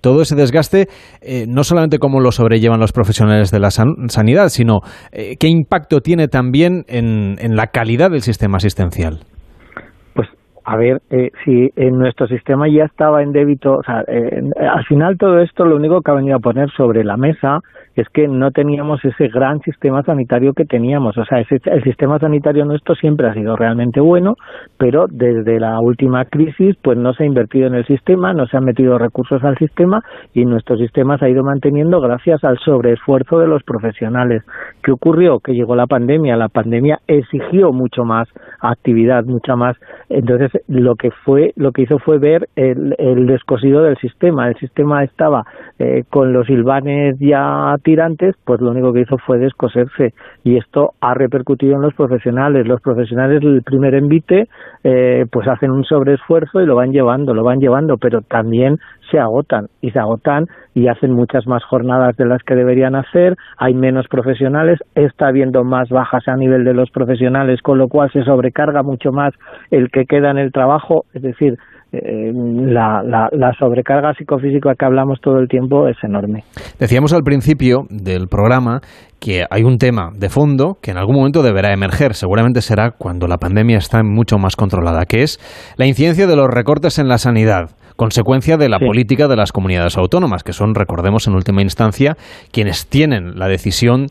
todo 0.00 0.22
ese 0.22 0.36
desgaste, 0.36 0.88
eh, 1.20 1.46
no 1.48 1.64
solamente 1.64 1.98
cómo 1.98 2.20
lo 2.20 2.30
sobrellevan 2.32 2.80
los 2.80 2.92
profesionales 2.92 3.50
de 3.50 3.58
la 3.58 3.70
sanidad, 3.70 4.48
sino 4.48 4.80
eh, 5.12 5.36
qué 5.38 5.48
impacto 5.48 6.00
tiene 6.00 6.28
también 6.28 6.84
en 6.88 7.56
la 7.56 7.66
calidad 7.68 8.10
del 8.10 8.22
sistema 8.22 8.58
asistencial 8.58 9.20
a 10.66 10.76
ver 10.76 11.00
eh, 11.10 11.30
si 11.44 11.70
en 11.76 11.96
nuestro 11.96 12.26
sistema 12.26 12.68
ya 12.68 12.84
estaba 12.84 13.22
en 13.22 13.30
débito, 13.30 13.74
o 13.74 13.82
sea, 13.84 14.02
eh, 14.08 14.42
al 14.68 14.84
final 14.86 15.16
todo 15.16 15.38
esto 15.38 15.64
lo 15.64 15.76
único 15.76 16.02
que 16.02 16.10
ha 16.10 16.14
venido 16.14 16.36
a 16.36 16.40
poner 16.40 16.68
sobre 16.72 17.04
la 17.04 17.16
mesa 17.16 17.60
es 17.94 18.08
que 18.08 18.26
no 18.26 18.50
teníamos 18.50 19.02
ese 19.04 19.28
gran 19.28 19.60
sistema 19.60 20.02
sanitario 20.02 20.54
que 20.54 20.64
teníamos, 20.64 21.16
o 21.16 21.24
sea, 21.24 21.38
ese, 21.38 21.60
el 21.66 21.84
sistema 21.84 22.18
sanitario 22.18 22.64
nuestro 22.64 22.96
siempre 22.96 23.28
ha 23.28 23.34
sido 23.34 23.54
realmente 23.54 24.00
bueno, 24.00 24.34
pero 24.76 25.06
desde 25.08 25.60
la 25.60 25.78
última 25.78 26.24
crisis 26.24 26.74
pues 26.82 26.98
no 26.98 27.14
se 27.14 27.22
ha 27.22 27.26
invertido 27.26 27.68
en 27.68 27.76
el 27.76 27.86
sistema, 27.86 28.34
no 28.34 28.48
se 28.48 28.56
han 28.56 28.64
metido 28.64 28.98
recursos 28.98 29.44
al 29.44 29.56
sistema 29.58 30.02
y 30.34 30.44
nuestro 30.46 30.76
sistema 30.76 31.16
se 31.16 31.26
ha 31.26 31.28
ido 31.28 31.44
manteniendo 31.44 32.00
gracias 32.00 32.42
al 32.42 32.58
sobreesfuerzo 32.58 33.38
de 33.38 33.46
los 33.46 33.62
profesionales. 33.62 34.42
¿Qué 34.82 34.90
ocurrió? 34.90 35.38
Que 35.38 35.52
llegó 35.52 35.76
la 35.76 35.86
pandemia, 35.86 36.36
la 36.36 36.48
pandemia 36.48 36.98
exigió 37.06 37.72
mucho 37.72 38.04
más 38.04 38.28
actividad, 38.60 39.24
mucha 39.24 39.54
más, 39.54 39.76
entonces 40.08 40.55
lo 40.68 40.96
que 40.96 41.10
fue 41.10 41.52
lo 41.56 41.72
que 41.72 41.82
hizo 41.82 41.98
fue 41.98 42.18
ver 42.18 42.48
el, 42.56 42.94
el 42.98 43.26
descosido 43.26 43.82
del 43.82 43.96
sistema. 43.98 44.48
El 44.48 44.56
sistema 44.56 45.04
estaba 45.04 45.44
eh, 45.78 46.04
con 46.08 46.32
los 46.32 46.46
silvanes 46.46 47.16
ya 47.18 47.74
tirantes 47.82 48.34
pues 48.44 48.60
lo 48.60 48.70
único 48.70 48.92
que 48.92 49.00
hizo 49.00 49.18
fue 49.18 49.38
descoserse. 49.38 50.14
Y 50.44 50.56
esto 50.56 50.92
ha 51.00 51.14
repercutido 51.14 51.76
en 51.76 51.82
los 51.82 51.94
profesionales. 51.94 52.66
Los 52.66 52.80
profesionales 52.80 53.42
el 53.42 53.62
primer 53.62 53.94
envite 53.94 54.48
eh, 54.84 55.26
pues 55.30 55.48
hacen 55.48 55.70
un 55.70 55.84
sobreesfuerzo 55.84 56.60
y 56.60 56.66
lo 56.66 56.76
van 56.76 56.92
llevando 56.92 57.34
lo 57.34 57.44
van 57.44 57.60
llevando. 57.60 57.96
Pero 57.96 58.22
también 58.22 58.78
se 59.10 59.18
agotan 59.18 59.66
y 59.80 59.90
se 59.90 59.98
agotan 59.98 60.46
y 60.74 60.88
hacen 60.88 61.12
muchas 61.12 61.46
más 61.46 61.64
jornadas 61.64 62.16
de 62.16 62.26
las 62.26 62.42
que 62.42 62.54
deberían 62.54 62.94
hacer, 62.94 63.36
hay 63.56 63.74
menos 63.74 64.06
profesionales, 64.08 64.78
está 64.94 65.28
habiendo 65.28 65.64
más 65.64 65.88
bajas 65.88 66.26
a 66.28 66.36
nivel 66.36 66.64
de 66.64 66.74
los 66.74 66.90
profesionales, 66.90 67.62
con 67.62 67.78
lo 67.78 67.88
cual 67.88 68.10
se 68.12 68.22
sobrecarga 68.24 68.82
mucho 68.82 69.12
más 69.12 69.32
el 69.70 69.90
que 69.90 70.04
queda 70.04 70.30
en 70.30 70.38
el 70.38 70.52
trabajo, 70.52 71.04
es 71.14 71.22
decir, 71.22 71.56
eh, 71.92 72.32
la, 72.34 73.02
la, 73.04 73.28
la, 73.32 73.52
sobrecarga 73.58 74.12
psicofísica 74.14 74.74
que 74.74 74.84
hablamos 74.84 75.20
todo 75.20 75.38
el 75.38 75.48
tiempo 75.48 75.86
es 75.86 75.96
enorme. 76.02 76.42
Decíamos 76.80 77.12
al 77.12 77.22
principio 77.22 77.86
del 77.90 78.26
programa 78.26 78.80
que 79.20 79.44
hay 79.48 79.62
un 79.62 79.78
tema 79.78 80.10
de 80.12 80.28
fondo 80.28 80.78
que 80.82 80.90
en 80.90 80.98
algún 80.98 81.14
momento 81.14 81.42
deberá 81.42 81.72
emerger, 81.72 82.14
seguramente 82.14 82.60
será 82.60 82.90
cuando 82.90 83.28
la 83.28 83.38
pandemia 83.38 83.78
está 83.78 84.02
mucho 84.02 84.36
más 84.36 84.56
controlada, 84.56 85.04
que 85.06 85.22
es 85.22 85.38
la 85.78 85.86
incidencia 85.86 86.26
de 86.26 86.36
los 86.36 86.48
recortes 86.48 86.98
en 86.98 87.08
la 87.08 87.18
sanidad 87.18 87.70
consecuencia 87.96 88.56
de 88.56 88.68
la 88.68 88.78
política 88.78 89.28
de 89.28 89.36
las 89.36 89.52
comunidades 89.52 89.96
autónomas, 89.96 90.42
que 90.42 90.52
son, 90.52 90.74
recordemos, 90.74 91.26
en 91.26 91.34
última 91.34 91.62
instancia, 91.62 92.16
quienes 92.52 92.86
tienen 92.86 93.36
la 93.36 93.48
decisión 93.48 94.06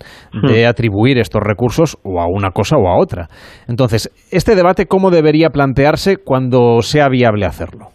de 0.47 0.67
atribuir 0.67 1.17
estos 1.17 1.41
recursos 1.43 1.97
o 2.03 2.19
a 2.19 2.25
una 2.27 2.51
cosa 2.51 2.77
o 2.77 2.87
a 2.87 2.99
otra. 2.99 3.29
Entonces, 3.67 4.11
este 4.31 4.55
debate, 4.55 4.87
¿cómo 4.87 5.11
debería 5.11 5.49
plantearse 5.49 6.17
cuando 6.17 6.81
sea 6.81 7.09
viable 7.09 7.45
hacerlo? 7.45 7.89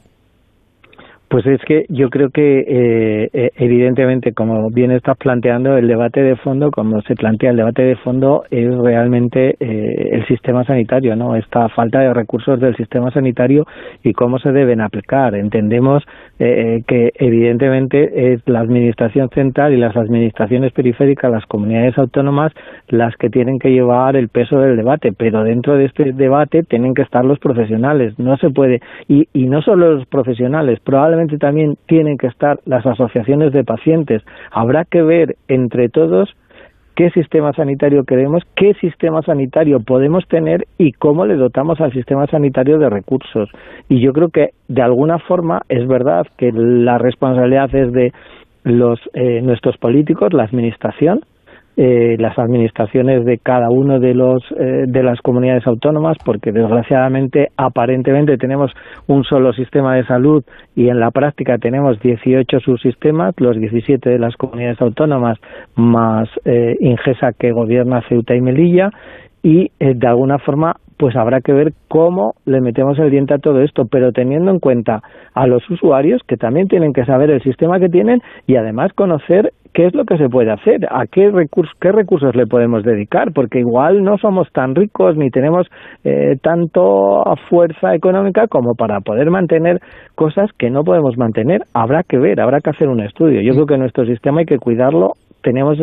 Pues 1.30 1.46
es 1.46 1.60
que 1.64 1.86
yo 1.88 2.10
creo 2.10 2.30
que 2.30 2.58
eh, 2.58 3.30
eh, 3.32 3.50
evidentemente, 3.54 4.32
como 4.32 4.68
bien 4.68 4.90
estás 4.90 5.16
planteando, 5.16 5.76
el 5.76 5.86
debate 5.86 6.24
de 6.24 6.34
fondo, 6.34 6.72
como 6.72 7.00
se 7.02 7.14
plantea 7.14 7.50
el 7.50 7.56
debate 7.56 7.82
de 7.82 7.94
fondo, 7.94 8.42
es 8.50 8.76
realmente 8.76 9.54
eh, 9.60 10.08
el 10.10 10.26
sistema 10.26 10.64
sanitario, 10.64 11.14
¿no? 11.14 11.36
Esta 11.36 11.68
falta 11.68 12.00
de 12.00 12.12
recursos 12.12 12.58
del 12.58 12.74
sistema 12.74 13.12
sanitario 13.12 13.64
y 14.02 14.12
cómo 14.12 14.40
se 14.40 14.50
deben 14.50 14.80
aplicar. 14.80 15.36
Entendemos 15.36 16.02
que 16.38 17.12
evidentemente 17.16 18.32
es 18.32 18.40
la 18.46 18.60
administración 18.60 19.28
central 19.28 19.74
y 19.74 19.76
las 19.76 19.94
administraciones 19.94 20.72
periféricas, 20.72 21.30
las 21.30 21.44
comunidades 21.44 21.98
autónomas, 21.98 22.50
las 22.88 23.14
que 23.16 23.28
tienen 23.28 23.58
que 23.58 23.70
llevar 23.70 24.16
el 24.16 24.28
peso 24.30 24.58
del 24.58 24.74
debate, 24.74 25.12
pero 25.12 25.44
dentro 25.44 25.76
de 25.76 25.84
este 25.84 26.14
debate 26.14 26.62
tienen 26.62 26.94
que 26.94 27.02
estar 27.02 27.26
los 27.26 27.38
profesionales. 27.38 28.18
No 28.18 28.38
se 28.38 28.48
puede 28.48 28.80
y, 29.06 29.28
y 29.34 29.48
no 29.48 29.60
solo 29.60 29.96
los 29.96 30.06
profesionales, 30.06 30.80
probablemente 30.80 31.19
también 31.38 31.76
tienen 31.86 32.18
que 32.18 32.26
estar 32.26 32.58
las 32.64 32.84
asociaciones 32.86 33.52
de 33.52 33.64
pacientes. 33.64 34.22
Habrá 34.50 34.84
que 34.84 35.02
ver 35.02 35.36
entre 35.48 35.88
todos 35.88 36.34
qué 36.94 37.10
sistema 37.10 37.52
sanitario 37.52 38.04
queremos, 38.04 38.42
qué 38.54 38.74
sistema 38.74 39.22
sanitario 39.22 39.80
podemos 39.80 40.26
tener 40.28 40.66
y 40.76 40.92
cómo 40.92 41.24
le 41.24 41.36
dotamos 41.36 41.80
al 41.80 41.92
sistema 41.92 42.26
sanitario 42.26 42.78
de 42.78 42.90
recursos. 42.90 43.48
Y 43.88 44.00
yo 44.00 44.12
creo 44.12 44.28
que 44.28 44.50
de 44.68 44.82
alguna 44.82 45.18
forma 45.18 45.62
es 45.68 45.86
verdad 45.88 46.26
que 46.36 46.52
la 46.52 46.98
responsabilidad 46.98 47.74
es 47.74 47.92
de 47.92 48.12
los 48.64 49.00
eh, 49.14 49.40
nuestros 49.40 49.78
políticos, 49.78 50.32
la 50.32 50.44
administración, 50.44 51.20
eh, 51.76 52.16
las 52.18 52.38
administraciones 52.38 53.24
de 53.24 53.38
cada 53.38 53.70
uno 53.70 54.00
de 54.00 54.14
los 54.14 54.42
eh, 54.58 54.84
de 54.86 55.02
las 55.02 55.20
comunidades 55.20 55.66
autónomas 55.66 56.16
porque 56.24 56.52
desgraciadamente 56.52 57.48
aparentemente 57.56 58.36
tenemos 58.36 58.72
un 59.06 59.24
solo 59.24 59.52
sistema 59.52 59.94
de 59.94 60.04
salud 60.04 60.44
y 60.74 60.88
en 60.88 61.00
la 61.00 61.10
práctica 61.10 61.58
tenemos 61.58 62.00
18 62.00 62.60
subsistemas 62.60 63.34
los 63.38 63.56
17 63.56 64.10
de 64.10 64.18
las 64.18 64.36
comunidades 64.36 64.80
autónomas 64.80 65.38
más 65.76 66.28
eh, 66.44 66.76
Ingesa 66.80 67.32
que 67.38 67.52
gobierna 67.52 68.02
Ceuta 68.08 68.34
y 68.34 68.40
Melilla 68.40 68.90
y 69.42 69.70
eh, 69.78 69.94
de 69.94 70.06
alguna 70.06 70.38
forma 70.38 70.76
pues 70.98 71.16
habrá 71.16 71.40
que 71.40 71.54
ver 71.54 71.72
cómo 71.88 72.34
le 72.44 72.60
metemos 72.60 72.98
el 72.98 73.10
diente 73.10 73.32
a 73.32 73.38
todo 73.38 73.62
esto, 73.62 73.86
pero 73.90 74.12
teniendo 74.12 74.50
en 74.50 74.58
cuenta 74.58 75.00
a 75.32 75.46
los 75.46 75.68
usuarios 75.70 76.20
que 76.28 76.36
también 76.36 76.68
tienen 76.68 76.92
que 76.92 77.06
saber 77.06 77.30
el 77.30 77.42
sistema 77.42 77.80
que 77.80 77.88
tienen 77.88 78.20
y 78.46 78.56
además 78.56 78.92
conocer 78.92 79.54
qué 79.72 79.86
es 79.86 79.94
lo 79.94 80.04
que 80.04 80.18
se 80.18 80.28
puede 80.28 80.50
hacer, 80.50 80.86
a 80.90 81.06
qué, 81.06 81.30
recursos, 81.30 81.74
qué 81.80 81.92
recursos 81.92 82.34
le 82.34 82.46
podemos 82.46 82.82
dedicar, 82.82 83.32
porque 83.32 83.60
igual 83.60 84.02
no 84.02 84.18
somos 84.18 84.50
tan 84.52 84.74
ricos 84.74 85.16
ni 85.16 85.30
tenemos 85.30 85.66
eh, 86.04 86.36
tanto 86.42 87.22
fuerza 87.48 87.94
económica 87.94 88.46
como 88.48 88.74
para 88.74 89.00
poder 89.00 89.30
mantener 89.30 89.80
cosas 90.14 90.50
que 90.58 90.70
no 90.70 90.84
podemos 90.84 91.16
mantener. 91.16 91.62
Habrá 91.74 92.02
que 92.02 92.18
ver, 92.18 92.40
habrá 92.40 92.60
que 92.60 92.70
hacer 92.70 92.88
un 92.88 93.00
estudio. 93.00 93.40
Yo 93.42 93.52
creo 93.54 93.66
que 93.66 93.78
nuestro 93.78 94.04
sistema 94.06 94.40
hay 94.40 94.46
que 94.46 94.58
cuidarlo. 94.58 95.12
Tenemos 95.42 95.78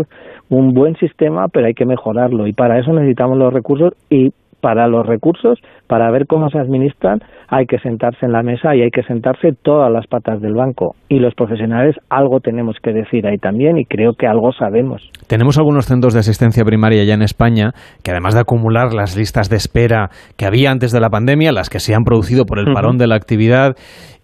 un 0.50 0.74
buen 0.74 0.96
sistema, 0.96 1.48
pero 1.51 1.67
hay 1.67 1.74
que 1.74 1.86
mejorarlo. 1.86 2.48
Y 2.48 2.53
para 2.53 2.79
eso 2.79 2.94
necesitamos 2.94 3.38
los 3.38 3.53
recursos 3.53 3.94
y 4.10 4.32
para 4.61 4.87
los 4.87 5.05
recursos, 5.05 5.59
para 5.87 6.11
ver 6.11 6.27
cómo 6.27 6.49
se 6.49 6.59
administran, 6.59 7.19
hay 7.47 7.65
que 7.65 7.79
sentarse 7.79 8.25
en 8.25 8.31
la 8.31 8.43
mesa 8.43 8.75
y 8.75 8.81
hay 8.81 8.91
que 8.91 9.03
sentarse 9.03 9.53
todas 9.61 9.91
las 9.91 10.07
patas 10.07 10.41
del 10.41 10.53
banco. 10.53 10.95
Y 11.09 11.19
los 11.19 11.33
profesionales 11.35 11.95
algo 12.09 12.39
tenemos 12.39 12.77
que 12.81 12.91
decir 12.91 13.25
ahí 13.27 13.37
también 13.37 13.77
y 13.77 13.85
creo 13.85 14.13
que 14.13 14.27
algo 14.27 14.51
sabemos. 14.51 15.09
Tenemos 15.27 15.57
algunos 15.57 15.85
centros 15.85 16.13
de 16.13 16.19
asistencia 16.19 16.65
primaria 16.65 17.03
ya 17.03 17.13
en 17.13 17.21
España 17.21 17.71
que 18.03 18.11
además 18.11 18.33
de 18.33 18.41
acumular 18.41 18.93
las 18.93 19.15
listas 19.15 19.49
de 19.49 19.55
espera 19.55 20.09
que 20.37 20.45
había 20.45 20.71
antes 20.71 20.91
de 20.91 20.99
la 20.99 21.09
pandemia, 21.09 21.51
las 21.51 21.69
que 21.69 21.79
se 21.79 21.95
han 21.95 22.03
producido 22.03 22.45
por 22.45 22.59
el 22.59 22.73
parón 22.73 22.97
de 22.97 23.07
la 23.07 23.15
actividad 23.15 23.75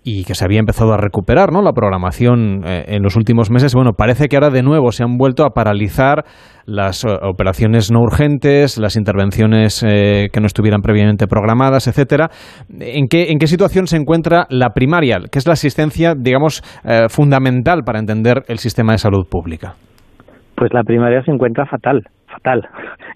y 0.03 0.25
que 0.25 0.35
se 0.35 0.43
había 0.43 0.59
empezado 0.59 0.93
a 0.93 0.97
recuperar 0.97 1.51
¿no? 1.51 1.61
la 1.61 1.71
programación 1.71 2.63
eh, 2.65 2.85
en 2.89 3.03
los 3.03 3.15
últimos 3.15 3.49
meses. 3.49 3.73
Bueno, 3.73 3.93
parece 3.93 4.27
que 4.27 4.35
ahora 4.35 4.49
de 4.49 4.61
nuevo 4.61 4.91
se 4.91 5.03
han 5.03 5.17
vuelto 5.17 5.45
a 5.45 5.51
paralizar 5.51 6.25
las 6.65 7.03
eh, 7.03 7.10
operaciones 7.22 7.91
no 7.91 8.00
urgentes, 8.00 8.77
las 8.77 8.96
intervenciones 8.96 9.84
eh, 9.84 10.29
que 10.32 10.39
no 10.39 10.48
estuvieran 10.48 10.82
previamente 10.82 11.27
programadas, 11.27 11.88
etcétera. 11.88 12.29
¿En 12.79 13.08
qué, 13.08 13.32
¿En 13.32 13.39
qué 13.39 13.48
situación 13.48 13.88
se 13.88 13.98
encuentra 13.98 14.46
la 14.50 14.70
primaria, 14.70 15.20
que 15.32 15.39
es 15.39 15.48
la 15.48 15.53
asistencia, 15.53 16.13
digamos, 16.17 16.62
fundamental 17.10 17.84
para 17.86 18.00
entender 18.00 18.43
el 18.48 18.58
sistema 18.60 18.93
de 18.93 18.98
salud 18.98 19.25
pública? 19.29 19.75
Pues 20.55 20.74
la 20.74 20.84
primaria 20.84 21.24
se 21.24 21.32
encuentra 21.32 21.65
fatal 21.65 22.03
fatal. 22.34 22.67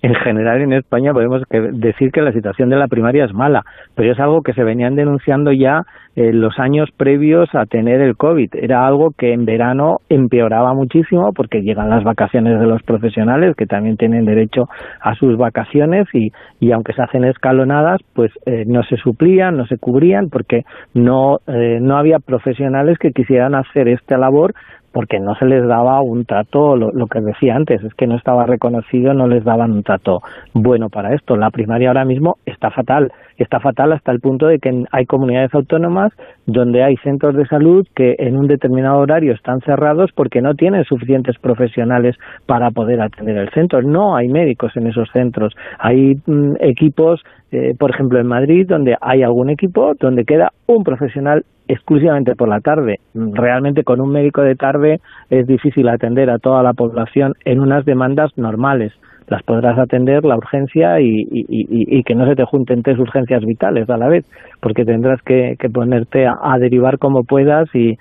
En 0.02 0.14
general 0.16 0.62
en 0.62 0.74
España 0.74 1.14
podemos 1.14 1.44
decir 1.50 2.12
que 2.12 2.22
la 2.22 2.32
situación 2.32 2.70
de 2.70 2.76
la 2.76 2.88
primaria 2.88 3.26
es 3.26 3.34
mala, 3.34 3.64
pero 3.96 4.12
es 4.12 4.20
algo 4.20 4.42
que 4.42 4.54
se 4.54 4.64
venían 4.64 4.96
denunciando 4.96 5.52
ya 5.52 5.84
en 6.16 6.42
los 6.42 6.58
años 6.60 6.90
previos 6.98 7.48
a 7.54 7.66
tener 7.66 8.02
el 8.02 8.16
COVID. 8.16 8.50
Era 8.56 8.88
algo 8.88 9.12
que 9.18 9.34
en 9.34 9.46
verano 9.46 9.98
empeoraba 10.10 10.74
muchísimo 10.74 11.32
porque 11.34 11.62
llegan 11.62 11.90
las 11.90 12.04
vacaciones 12.04 12.60
de 12.60 12.66
los 12.66 12.82
profesionales 12.84 13.56
que 13.56 13.68
también 13.68 13.98
tienen 13.98 14.26
derecho 14.26 14.68
a 15.00 15.14
sus 15.16 15.38
vacaciones 15.38 16.08
y, 16.14 16.32
y 16.60 16.72
aunque 16.72 16.94
se 16.94 17.04
hacen 17.04 17.24
escalonadas, 17.24 18.02
pues 18.14 18.32
eh, 18.46 18.64
no 18.66 18.84
se 18.84 18.98
suplían, 18.98 19.58
no 19.58 19.68
se 19.68 19.78
cubrían 19.78 20.30
porque 20.30 20.64
no, 20.94 21.38
eh, 21.48 21.80
no 21.82 21.98
había 21.98 22.20
profesionales 22.20 22.98
que 22.98 23.12
quisieran 23.12 23.54
hacer 23.56 23.88
esta 23.88 24.18
labor 24.18 24.54
porque 24.98 25.20
no 25.20 25.36
se 25.36 25.46
les 25.46 25.64
daba 25.68 26.02
un 26.02 26.26
trato, 26.26 26.76
lo, 26.76 27.06
que 27.06 27.22
decía 27.22 27.56
antes, 27.56 27.84
es 27.84 27.94
que 27.94 28.08
no 28.08 28.16
estaba 28.16 28.48
reconocido, 28.48 29.14
no 29.14 29.28
les 29.28 29.44
daban 29.44 29.72
un 29.72 29.84
trato 29.84 30.22
bueno 30.56 30.90
para 30.90 31.14
esto. 31.14 31.38
La 31.38 31.52
primaria 31.52 31.90
ahora 31.90 32.04
mismo 32.04 32.38
está 32.48 32.72
fatal, 32.72 33.12
está 33.38 33.60
fatal 33.60 33.92
hasta 33.92 34.12
el 34.12 34.20
punto 34.22 34.48
de 34.48 34.58
que 34.58 34.86
hay 34.92 35.06
comunidades 35.06 35.54
autónomas 35.54 36.14
donde 36.48 36.82
hay 36.82 36.98
centros 37.04 37.36
de 37.36 37.46
salud 37.46 37.86
que 37.96 38.16
en 38.18 38.38
un 38.38 38.48
determinado 38.48 38.98
horario 38.98 39.34
están 39.34 39.62
cerrados 39.62 40.10
porque 40.16 40.42
no 40.42 40.56
tienen 40.56 40.84
suficientes 40.84 41.38
profesionales 41.38 42.16
para 42.48 42.72
poder 42.72 43.00
atender 43.00 43.38
el 43.38 43.52
centro. 43.52 43.84
No 43.84 44.16
hay 44.16 44.30
médicos 44.30 44.76
en 44.78 44.88
esos 44.88 45.12
centros, 45.12 45.54
hay 45.78 46.16
mm, 46.26 46.56
equipos 46.60 47.22
eh, 47.52 47.76
por 47.80 47.92
ejemplo, 47.92 48.20
en 48.20 48.28
Madrid, 48.28 48.66
donde 48.68 48.98
hay 49.00 49.24
algún 49.24 49.50
equipo 49.50 49.94
donde 50.00 50.26
queda 50.26 50.52
un 50.66 50.84
profesional 50.84 51.46
exclusivamente 51.68 52.36
por 52.36 52.50
la 52.50 52.60
tarde. 52.60 53.00
Realmente 53.14 53.84
con 53.84 54.02
un 54.02 54.12
médico 54.12 54.42
de 54.42 54.56
tarde 54.56 55.00
es 55.30 55.48
difícil 55.48 55.88
atender 55.90 56.30
a 56.30 56.40
toda 56.40 56.64
la 56.64 56.74
población 56.74 57.34
en 57.46 57.60
unas 57.60 57.86
demandas 57.86 58.32
normales. 58.38 58.94
Las 59.28 59.44
podrás 59.44 59.78
atender 59.78 60.24
la 60.24 60.38
urgencia 60.38 61.02
y, 61.02 61.26
y, 61.30 62.04
que 62.04 62.16
no 62.16 62.26
se 62.28 62.36
te 62.36 62.46
junten 62.46 62.82
tres 62.82 62.98
urgencias 62.98 63.44
vitales 63.44 63.90
a 63.90 63.98
la 63.98 64.08
vez, 64.08 64.26
porque 64.62 64.86
tendrás 64.86 65.22
que, 65.22 65.58
ponerte 65.74 66.26
a, 66.26 66.58
derivar 66.60 66.98
como 66.98 67.26
puedas 67.26 67.68
y, 67.76 67.98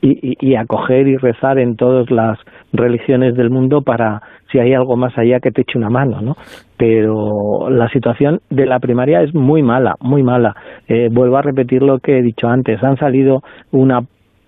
y, 0.00 0.56
acoger 0.56 1.06
y 1.06 1.16
rezar 1.18 1.60
en 1.60 1.76
todas 1.76 2.10
las 2.10 2.36
religiones 2.72 3.36
del 3.36 3.50
mundo 3.50 3.82
para 3.82 4.22
si 4.54 4.60
hay 4.60 4.72
algo 4.72 4.96
más 4.96 5.18
allá 5.18 5.40
que 5.40 5.50
te 5.50 5.62
eche 5.62 5.76
una 5.76 5.90
mano, 5.90 6.20
¿no? 6.20 6.36
Pero 6.76 7.68
la 7.70 7.88
situación 7.88 8.38
de 8.50 8.66
la 8.66 8.78
primaria 8.78 9.20
es 9.22 9.34
muy 9.34 9.64
mala, 9.64 9.96
muy 10.00 10.22
mala. 10.22 10.54
Eh, 10.86 11.08
vuelvo 11.10 11.38
a 11.38 11.42
repetir 11.42 11.82
lo 11.82 11.98
que 11.98 12.18
he 12.18 12.22
dicho 12.22 12.46
antes. 12.46 12.80
Han 12.84 12.96
salido 12.96 13.42
una 13.72 14.02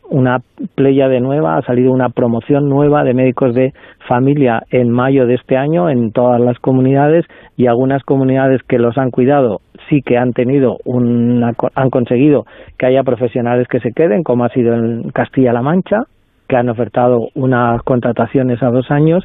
una 0.09 0.39
playa 0.77 1.09
de 1.09 1.19
nueva, 1.19 1.57
ha 1.57 1.63
salido 1.63 1.91
una 1.91 2.11
promoción 2.11 2.69
nueva 2.69 3.03
de 3.03 3.13
médicos 3.13 3.57
de 3.57 3.73
familia 4.07 4.63
en 4.71 4.89
mayo 4.89 5.27
de 5.27 5.35
este 5.35 5.57
año 5.57 5.91
en 5.91 6.13
todas 6.13 6.41
las 6.41 6.61
comunidades 6.61 7.25
y 7.57 7.67
algunas 7.67 8.05
comunidades 8.05 8.63
que 8.69 8.79
los 8.79 8.97
han 8.99 9.11
cuidado 9.11 9.59
sí 9.89 10.03
que 10.03 10.17
han 10.17 10.33
tenido 10.33 10.77
una, 10.85 11.55
han 11.75 11.91
conseguido 11.91 12.45
que 12.79 12.87
haya 12.87 13.03
profesionales 13.03 13.67
que 13.67 13.81
se 13.81 13.91
queden, 13.91 14.23
como 14.23 14.45
ha 14.45 14.49
sido 14.51 14.75
en 14.75 15.11
Castilla-La 15.11 15.61
Mancha, 15.61 16.05
que 16.49 16.57
han 16.57 16.69
ofertado 16.69 17.29
unas 17.35 17.83
contrataciones 17.83 18.63
a 18.63 18.71
dos 18.71 18.91
años, 18.91 19.25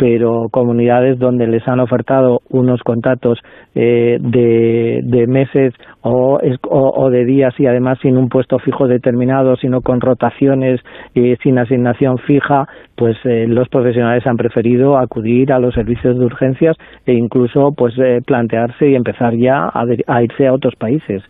pero 0.00 0.48
comunidades 0.50 1.18
donde 1.18 1.46
les 1.46 1.68
han 1.68 1.78
ofertado 1.78 2.40
unos 2.48 2.80
contratos 2.80 3.38
eh, 3.74 4.16
de, 4.18 5.26
meses 5.28 5.74
o, 6.00 6.40
o, 6.70 7.10
de 7.10 7.26
días 7.26 7.52
y 7.58 7.66
además 7.66 7.98
sin 8.00 8.16
un 8.16 8.30
puesto 8.30 8.58
fijo 8.58 8.88
determinado, 8.88 9.56
sino 9.56 9.82
con 9.82 10.00
rotaciones 10.00 10.80
y 11.12 11.36
sin 11.42 11.58
asignación 11.58 12.16
fija, 12.16 12.66
pues 12.96 13.18
eh, 13.24 13.44
los 13.46 13.68
profesionales 13.68 14.26
han 14.26 14.38
preferido 14.38 14.96
acudir 14.96 15.52
a 15.52 15.58
los 15.58 15.74
servicios 15.74 16.18
de 16.18 16.24
urgencias 16.24 16.78
e 17.04 17.12
incluso 17.12 17.72
pues 17.76 17.92
eh, 17.98 18.20
plantearse 18.24 18.88
y 18.88 18.94
empezar 18.94 19.34
ya 19.36 19.66
a, 19.66 19.84
a, 20.06 20.22
irse 20.22 20.46
a 20.46 20.54
otros 20.54 20.76
países, 20.76 21.22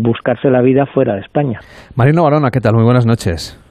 buscarse 0.00 0.50
la 0.50 0.62
vida 0.62 0.84
fuera 0.86 1.14
de 1.14 1.20
España. 1.20 1.60
Marino 1.94 2.24
Barona, 2.24 2.50
¿qué 2.50 2.60
tal? 2.60 2.74
Muy 2.74 2.82
buenas 2.82 3.06
noches. 3.06 3.62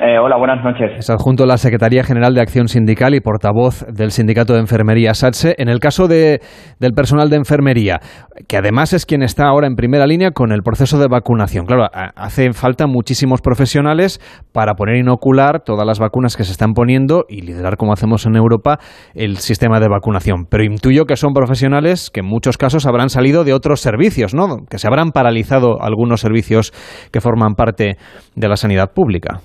Eh, 0.00 0.18
hola, 0.18 0.36
buenas 0.36 0.64
noches. 0.64 0.90
Es 0.98 1.08
adjunto 1.08 1.44
a 1.44 1.46
la 1.46 1.56
Secretaría 1.56 2.02
General 2.02 2.34
de 2.34 2.40
Acción 2.40 2.66
Sindical 2.66 3.14
y 3.14 3.20
portavoz 3.20 3.86
del 3.86 4.10
Sindicato 4.10 4.52
de 4.54 4.60
Enfermería 4.60 5.14
SATSE. 5.14 5.54
En 5.58 5.68
el 5.68 5.78
caso 5.78 6.08
de, 6.08 6.40
del 6.80 6.92
personal 6.92 7.30
de 7.30 7.36
enfermería, 7.36 8.00
que 8.48 8.56
además 8.56 8.92
es 8.92 9.06
quien 9.06 9.22
está 9.22 9.46
ahora 9.46 9.68
en 9.68 9.76
primera 9.76 10.06
línea 10.06 10.32
con 10.32 10.50
el 10.50 10.62
proceso 10.62 10.98
de 10.98 11.06
vacunación. 11.06 11.66
Claro, 11.66 11.86
hace 11.92 12.52
falta 12.52 12.88
muchísimos 12.88 13.40
profesionales 13.40 14.20
para 14.52 14.74
poner 14.74 14.96
inocular 14.96 15.60
todas 15.60 15.86
las 15.86 16.00
vacunas 16.00 16.36
que 16.36 16.42
se 16.44 16.52
están 16.52 16.72
poniendo 16.72 17.24
y 17.28 17.42
liderar, 17.42 17.76
como 17.76 17.92
hacemos 17.92 18.26
en 18.26 18.34
Europa, 18.34 18.78
el 19.14 19.36
sistema 19.36 19.78
de 19.78 19.88
vacunación. 19.88 20.46
Pero 20.50 20.64
intuyo 20.64 21.04
que 21.04 21.16
son 21.16 21.32
profesionales 21.34 22.10
que 22.10 22.20
en 22.20 22.26
muchos 22.26 22.58
casos 22.58 22.86
habrán 22.86 23.10
salido 23.10 23.44
de 23.44 23.52
otros 23.52 23.80
servicios, 23.80 24.34
¿no? 24.34 24.64
Que 24.68 24.78
se 24.78 24.88
habrán 24.88 25.12
paralizado 25.12 25.80
algunos 25.80 26.20
servicios 26.20 26.72
que 27.12 27.20
forman 27.20 27.54
parte 27.54 27.96
de 28.34 28.48
la 28.48 28.56
sanidad 28.56 28.92
pública. 28.92 29.40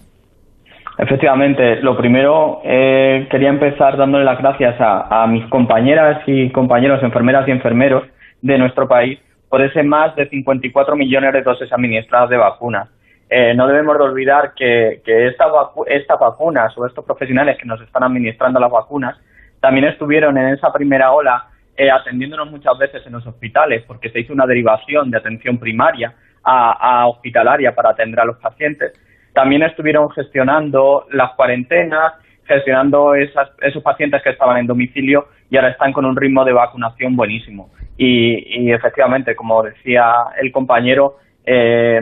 Efectivamente, 1.00 1.78
lo 1.78 1.96
primero 1.96 2.60
eh, 2.62 3.26
quería 3.32 3.48
empezar 3.48 3.96
dándole 3.96 4.26
las 4.26 4.38
gracias 4.38 4.76
a, 4.80 5.26
mis 5.28 5.46
compañeras 5.46 6.22
y 6.28 6.50
compañeros, 6.50 7.02
enfermeras 7.02 7.48
y 7.48 7.52
enfermeros 7.52 8.04
de 8.42 8.58
nuestro 8.58 8.86
país 8.86 9.18
por 9.48 9.62
ese 9.62 9.82
más 9.82 10.14
de 10.18 10.28
54 10.28 10.98
millones 10.98 11.32
de 11.32 11.42
dosis 11.42 11.72
administradas 11.72 12.30
de 12.30 12.36
vacunas. 12.36 12.90
Eh, 13.30 13.54
no 13.56 13.66
debemos 13.66 13.98
de 13.98 14.04
olvidar 14.04 14.54
que, 14.54 15.02
que 15.06 15.28
estas 15.28 16.20
vacunas 16.20 16.78
o 16.78 16.86
estos 16.86 17.06
profesionales 17.06 17.58
que 17.58 17.66
nos 17.66 17.80
están 17.80 18.04
administrando 18.04 18.60
las 18.60 18.70
vacunas 18.70 19.18
también 19.62 19.86
estuvieron 19.86 20.38
en 20.38 20.50
esa 20.50 20.74
primera 20.74 21.14
ola 21.14 21.46
eh, 21.78 21.90
atendiéndonos 21.90 22.52
muchas 22.52 22.78
veces 22.78 23.08
en 23.08 23.14
los 23.14 23.26
hospitales 23.26 23.86
porque 23.88 24.10
se 24.10 24.20
hizo 24.20 24.34
una 24.34 24.46
derivación 24.46 25.10
de 25.12 25.18
atención 25.18 25.60
primaria 25.60 26.14
a 26.44 27.08
hospitalaria 27.08 27.76
para 27.76 27.92
atender 27.92 28.20
a 28.20 28.26
los 28.26 28.38
pacientes 28.38 28.94
también 29.40 29.64
estuvieron 29.64 30.10
gestionando 30.10 31.06
las 31.12 31.32
cuarentenas, 31.36 32.12
gestionando 32.44 33.16
esas, 33.16 33.50
esos 33.62 33.82
pacientes 33.82 34.22
que 34.22 34.32
estaban 34.32 34.58
en 34.58 34.68
domicilio 34.68 35.30
y 35.50 35.56
ahora 35.56 35.70
están 35.70 35.94
con 35.94 36.04
un 36.04 36.18
ritmo 36.18 36.44
de 36.44 36.52
vacunación 36.52 37.16
buenísimo. 37.16 37.70
Y, 37.96 38.70
efectivamente, 38.70 39.38
como 39.38 39.64
decía 39.64 40.26
el 40.42 40.52
compañero, 40.52 41.20
eh, 41.46 42.02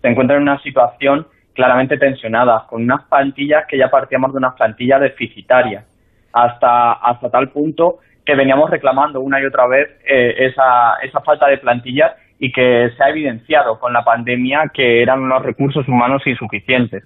se 0.00 0.08
encuentran 0.08 0.38
en 0.38 0.44
una 0.44 0.62
situación 0.62 1.26
claramente 1.52 1.98
tensionada, 1.98 2.64
con 2.70 2.82
unas 2.84 3.02
plantillas 3.02 3.66
que 3.66 3.76
ya 3.76 3.90
partíamos 3.90 4.32
de 4.32 4.38
unas 4.38 4.54
plantillas 4.54 5.02
deficitarias. 5.02 5.84
hasta, 6.32 6.92
hasta 6.92 7.28
tal 7.28 7.50
punto 7.50 7.98
que 8.24 8.34
veníamos 8.34 8.70
reclamando 8.70 9.20
una 9.20 9.42
y 9.42 9.44
otra 9.44 9.66
vez 9.66 9.90
eh, 10.06 10.36
esa, 10.38 10.94
esa 11.02 11.20
falta 11.20 11.48
de 11.48 11.58
plantillas 11.58 12.12
y 12.42 12.50
que 12.50 12.90
se 12.96 13.04
ha 13.04 13.10
evidenciado 13.10 13.78
con 13.78 13.92
la 13.92 14.02
pandemia 14.02 14.72
que 14.74 15.00
eran 15.00 15.20
unos 15.20 15.44
recursos 15.44 15.86
humanos 15.86 16.26
insuficientes. 16.26 17.04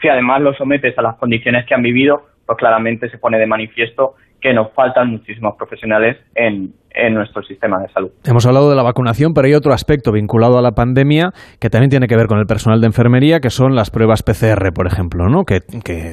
Si 0.00 0.08
además 0.08 0.40
los 0.40 0.56
sometes 0.56 0.96
a 0.96 1.02
las 1.02 1.16
condiciones 1.16 1.66
que 1.66 1.74
han 1.74 1.82
vivido, 1.82 2.28
pues 2.46 2.56
claramente 2.56 3.10
se 3.10 3.18
pone 3.18 3.38
de 3.38 3.46
manifiesto 3.46 4.14
que 4.40 4.54
nos 4.54 4.72
faltan 4.72 5.08
muchísimos 5.10 5.54
profesionales 5.56 6.16
en, 6.34 6.72
en 6.94 7.14
nuestro 7.14 7.42
sistema 7.42 7.78
de 7.80 7.88
salud. 7.92 8.10
Hemos 8.24 8.46
hablado 8.46 8.70
de 8.70 8.76
la 8.76 8.82
vacunación, 8.82 9.32
pero 9.32 9.46
hay 9.46 9.54
otro 9.54 9.72
aspecto 9.72 10.12
vinculado 10.12 10.58
a 10.58 10.62
la 10.62 10.72
pandemia 10.72 11.30
que 11.58 11.70
también 11.70 11.90
tiene 11.90 12.06
que 12.06 12.16
ver 12.16 12.26
con 12.26 12.38
el 12.38 12.46
personal 12.46 12.80
de 12.80 12.86
enfermería, 12.86 13.40
que 13.40 13.50
son 13.50 13.74
las 13.74 13.90
pruebas 13.90 14.22
PCR, 14.22 14.72
por 14.74 14.86
ejemplo, 14.86 15.28
¿no? 15.28 15.44
que, 15.44 15.60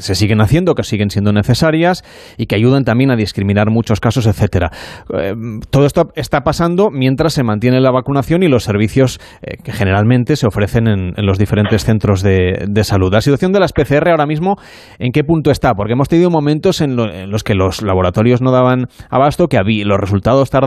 se 0.02 0.16
siguen 0.16 0.42
haciendo, 0.42 0.76
que 0.76 0.84
siguen 0.84 1.10
siendo 1.10 1.34
necesarias 1.34 2.04
y 2.38 2.46
que 2.46 2.56
ayudan 2.56 2.84
también 2.84 3.12
a 3.12 3.16
discriminar 3.16 3.70
muchos 3.70 4.00
casos, 4.00 4.28
etcétera. 4.28 4.70
Eh, 5.18 5.34
todo 5.70 5.86
esto 5.86 6.10
está 6.16 6.42
pasando 6.42 6.90
mientras 6.92 7.34
se 7.34 7.44
mantiene 7.44 7.82
la 7.82 7.92
vacunación 7.92 8.44
y 8.44 8.48
los 8.48 8.64
servicios 8.64 9.20
eh, 9.42 9.58
que 9.64 9.72
generalmente 9.72 10.36
se 10.36 10.48
ofrecen 10.48 10.88
en, 10.88 11.14
los 11.18 11.38
diferentes 11.38 11.84
centros 11.84 12.22
de, 12.22 12.68
salud. 12.84 13.12
La 13.12 13.22
situación 13.22 13.52
de 13.52 13.60
las 13.60 13.74
PCR 13.74 14.10
ahora 14.10 14.26
mismo, 14.26 14.56
¿en 15.00 15.12
qué 15.12 15.24
punto 15.24 15.52
está? 15.52 15.74
Porque 15.74 15.94
hemos 15.94 16.08
tenido 16.08 16.30
momentos 16.30 16.80
en 16.82 16.96
los 16.96 17.44
que 17.44 17.56
los 17.56 17.82
laboratorios 17.82 18.42
no 18.42 18.52
daban 18.52 18.86
abasto, 19.10 19.48
que 19.48 19.58
había, 19.58 19.84
los 19.86 20.00
resultados 20.00 20.50
tardaban 20.50 20.67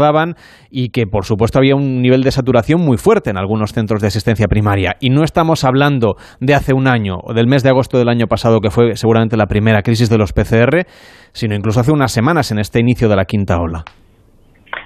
y 0.71 0.91
que 0.91 1.07
por 1.07 1.25
supuesto 1.25 1.59
había 1.59 1.77
un 1.77 2.03
nivel 2.03 2.23
de 2.23 2.31
saturación 2.31 2.81
muy 2.81 2.97
fuerte 2.97 3.31
en 3.31 3.39
algunos 3.39 3.73
centros 3.73 4.01
de 4.01 4.09
asistencia 4.09 4.47
primaria. 4.49 4.97
Y 5.01 5.11
no 5.11 5.23
estamos 5.23 5.65
hablando 5.65 6.15
de 6.41 6.55
hace 6.55 6.73
un 6.73 6.89
año 6.89 7.19
o 7.23 7.35
del 7.35 7.47
mes 7.47 7.63
de 7.63 7.71
agosto 7.71 7.99
del 7.99 8.09
año 8.09 8.27
pasado, 8.27 8.61
que 8.61 8.71
fue 8.71 8.97
seguramente 8.97 9.37
la 9.37 9.47
primera 9.47 9.83
crisis 9.83 10.09
de 10.09 10.19
los 10.19 10.33
PCR, 10.33 10.87
sino 11.33 11.55
incluso 11.55 11.81
hace 11.81 11.93
unas 11.93 12.13
semanas 12.13 12.51
en 12.53 12.59
este 12.59 12.81
inicio 12.81 13.09
de 13.09 13.17
la 13.17 13.25
quinta 13.25 13.61
ola. 13.61 13.85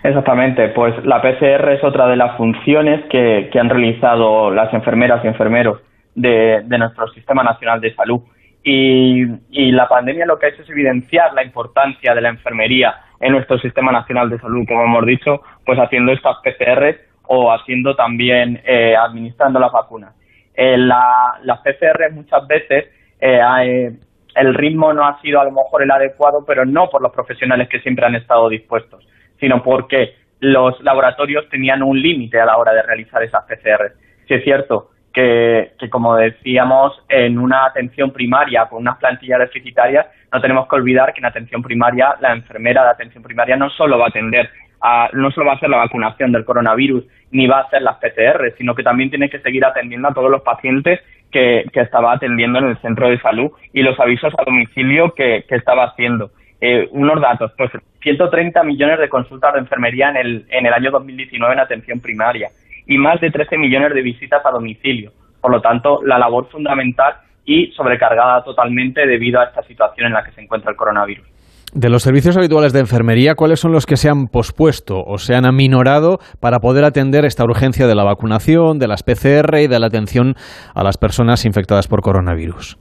Exactamente, 0.02 0.68
pues 0.68 0.94
la 1.04 1.22
PCR 1.22 1.72
es 1.72 1.82
otra 1.82 2.06
de 2.06 2.16
las 2.16 2.36
funciones 2.36 3.04
que, 3.10 3.48
han 3.58 3.70
realizado 3.70 4.50
las 4.50 4.72
enfermeras 4.74 5.24
y 5.24 5.28
enfermeros 5.28 5.80
de, 6.14 6.62
de 6.64 6.78
nuestro 6.78 7.08
Sistema 7.08 7.42
Nacional 7.42 7.80
de 7.80 7.94
Salud. 7.94 8.20
Y, 8.62 9.24
y, 9.50 9.72
la 9.72 9.88
pandemia 9.88 10.26
lo 10.26 10.38
que 10.38 10.46
ha 10.46 10.48
hecho 10.50 10.62
es 10.62 10.70
evidenciar 10.70 11.32
la 11.34 11.44
importancia 11.44 12.14
de 12.14 12.20
la 12.20 12.30
enfermería 12.30 12.94
en 13.20 13.32
nuestro 13.32 13.58
Sistema 13.58 13.92
Nacional 13.92 14.30
de 14.30 14.38
Salud, 14.38 14.66
como 14.66 14.84
hemos 14.84 15.06
dicho, 15.06 15.42
pues 15.64 15.78
haciendo 15.78 16.12
estas 16.12 16.36
PCR 16.42 16.96
o 17.26 17.52
haciendo 17.52 17.94
también, 17.94 18.60
eh, 18.64 18.94
administrando 18.96 19.58
las 19.58 19.72
vacunas. 19.72 20.14
Eh, 20.54 20.76
la, 20.76 21.38
las 21.42 21.60
PCR 21.60 22.12
muchas 22.12 22.46
veces 22.46 22.86
eh, 23.20 23.40
hay, 23.40 23.98
el 24.36 24.54
ritmo 24.54 24.92
no 24.92 25.04
ha 25.06 25.20
sido 25.20 25.40
a 25.40 25.44
lo 25.44 25.52
mejor 25.52 25.82
el 25.82 25.90
adecuado, 25.90 26.44
pero 26.46 26.64
no 26.64 26.88
por 26.90 27.02
los 27.02 27.12
profesionales 27.12 27.68
que 27.68 27.80
siempre 27.80 28.06
han 28.06 28.14
estado 28.14 28.48
dispuestos, 28.48 29.06
sino 29.40 29.62
porque 29.62 30.14
los 30.40 30.80
laboratorios 30.82 31.48
tenían 31.48 31.82
un 31.82 32.00
límite 32.00 32.40
a 32.40 32.46
la 32.46 32.56
hora 32.56 32.72
de 32.72 32.82
realizar 32.82 33.22
esas 33.22 33.44
PCR. 33.44 33.92
Si 34.28 34.34
es 34.34 34.44
cierto 34.44 34.90
que, 35.14 35.70
como 35.90 36.16
decíamos, 36.16 37.00
en 37.08 37.38
una 37.38 37.66
atención 37.66 38.10
primaria 38.10 38.66
con 38.66 38.82
unas 38.82 38.98
plantillas 38.98 39.38
deficitarias, 39.38 40.06
no 40.32 40.40
tenemos 40.40 40.68
que 40.68 40.74
olvidar 40.74 41.14
que 41.14 41.20
en 41.20 41.26
atención 41.26 41.62
primaria, 41.62 42.16
la 42.20 42.32
enfermera 42.32 42.82
de 42.82 42.90
atención 42.90 43.22
primaria 43.22 43.56
no 43.56 43.70
solo 43.70 43.96
va 43.96 44.06
a 44.06 44.08
atender 44.08 44.50
a, 44.80 45.08
no 45.12 45.30
solo 45.30 45.46
va 45.46 45.52
a 45.52 45.56
hacer 45.56 45.70
la 45.70 45.76
vacunación 45.78 46.32
del 46.32 46.44
coronavirus, 46.44 47.04
ni 47.30 47.46
va 47.46 47.58
a 47.58 47.62
hacer 47.62 47.82
las 47.82 47.96
PCR, 47.98 48.54
sino 48.58 48.74
que 48.74 48.82
también 48.82 49.08
tiene 49.08 49.30
que 49.30 49.38
seguir 49.38 49.64
atendiendo 49.64 50.08
a 50.08 50.14
todos 50.14 50.30
los 50.30 50.42
pacientes 50.42 51.00
que, 51.30 51.64
que 51.72 51.80
estaba 51.80 52.12
atendiendo 52.12 52.58
en 52.58 52.66
el 52.66 52.78
centro 52.78 53.08
de 53.08 53.20
salud 53.20 53.52
y 53.72 53.82
los 53.82 53.98
avisos 54.00 54.34
a 54.36 54.44
domicilio 54.44 55.14
que, 55.14 55.44
que 55.48 55.54
estaba 55.54 55.84
haciendo. 55.84 56.32
Eh, 56.60 56.88
unos 56.90 57.20
datos, 57.20 57.52
pues 57.56 57.70
130 58.02 58.62
millones 58.64 58.98
de 58.98 59.08
consultas 59.08 59.54
de 59.54 59.60
enfermería 59.60 60.10
en 60.10 60.16
el, 60.16 60.46
en 60.50 60.66
el 60.66 60.72
año 60.72 60.90
2019 60.90 61.54
en 61.54 61.60
atención 61.60 62.00
primaria 62.00 62.48
y 62.86 62.98
más 62.98 63.20
de 63.20 63.30
13 63.30 63.58
millones 63.58 63.94
de 63.94 64.02
visitas 64.02 64.44
a 64.44 64.50
domicilio. 64.50 65.12
Por 65.40 65.52
lo 65.52 65.60
tanto, 65.60 66.00
la 66.04 66.18
labor 66.18 66.48
fundamental 66.50 67.14
y 67.44 67.70
sobrecargada 67.72 68.42
totalmente 68.42 69.06
debido 69.06 69.40
a 69.40 69.44
esta 69.44 69.62
situación 69.62 70.06
en 70.06 70.14
la 70.14 70.24
que 70.24 70.32
se 70.32 70.40
encuentra 70.40 70.70
el 70.70 70.76
coronavirus. 70.76 71.26
De 71.74 71.90
los 71.90 72.02
servicios 72.02 72.36
habituales 72.38 72.72
de 72.72 72.78
enfermería, 72.78 73.34
¿cuáles 73.34 73.58
son 73.58 73.72
los 73.72 73.84
que 73.84 73.96
se 73.96 74.08
han 74.08 74.28
pospuesto 74.28 75.02
o 75.04 75.18
se 75.18 75.34
han 75.34 75.44
aminorado 75.44 76.18
para 76.40 76.60
poder 76.60 76.84
atender 76.84 77.24
esta 77.24 77.42
urgencia 77.42 77.88
de 77.88 77.96
la 77.96 78.04
vacunación, 78.04 78.78
de 78.78 78.86
las 78.86 79.02
PCR 79.02 79.58
y 79.58 79.66
de 79.66 79.80
la 79.80 79.88
atención 79.88 80.34
a 80.72 80.84
las 80.84 80.98
personas 80.98 81.44
infectadas 81.44 81.88
por 81.88 82.00
coronavirus? 82.00 82.78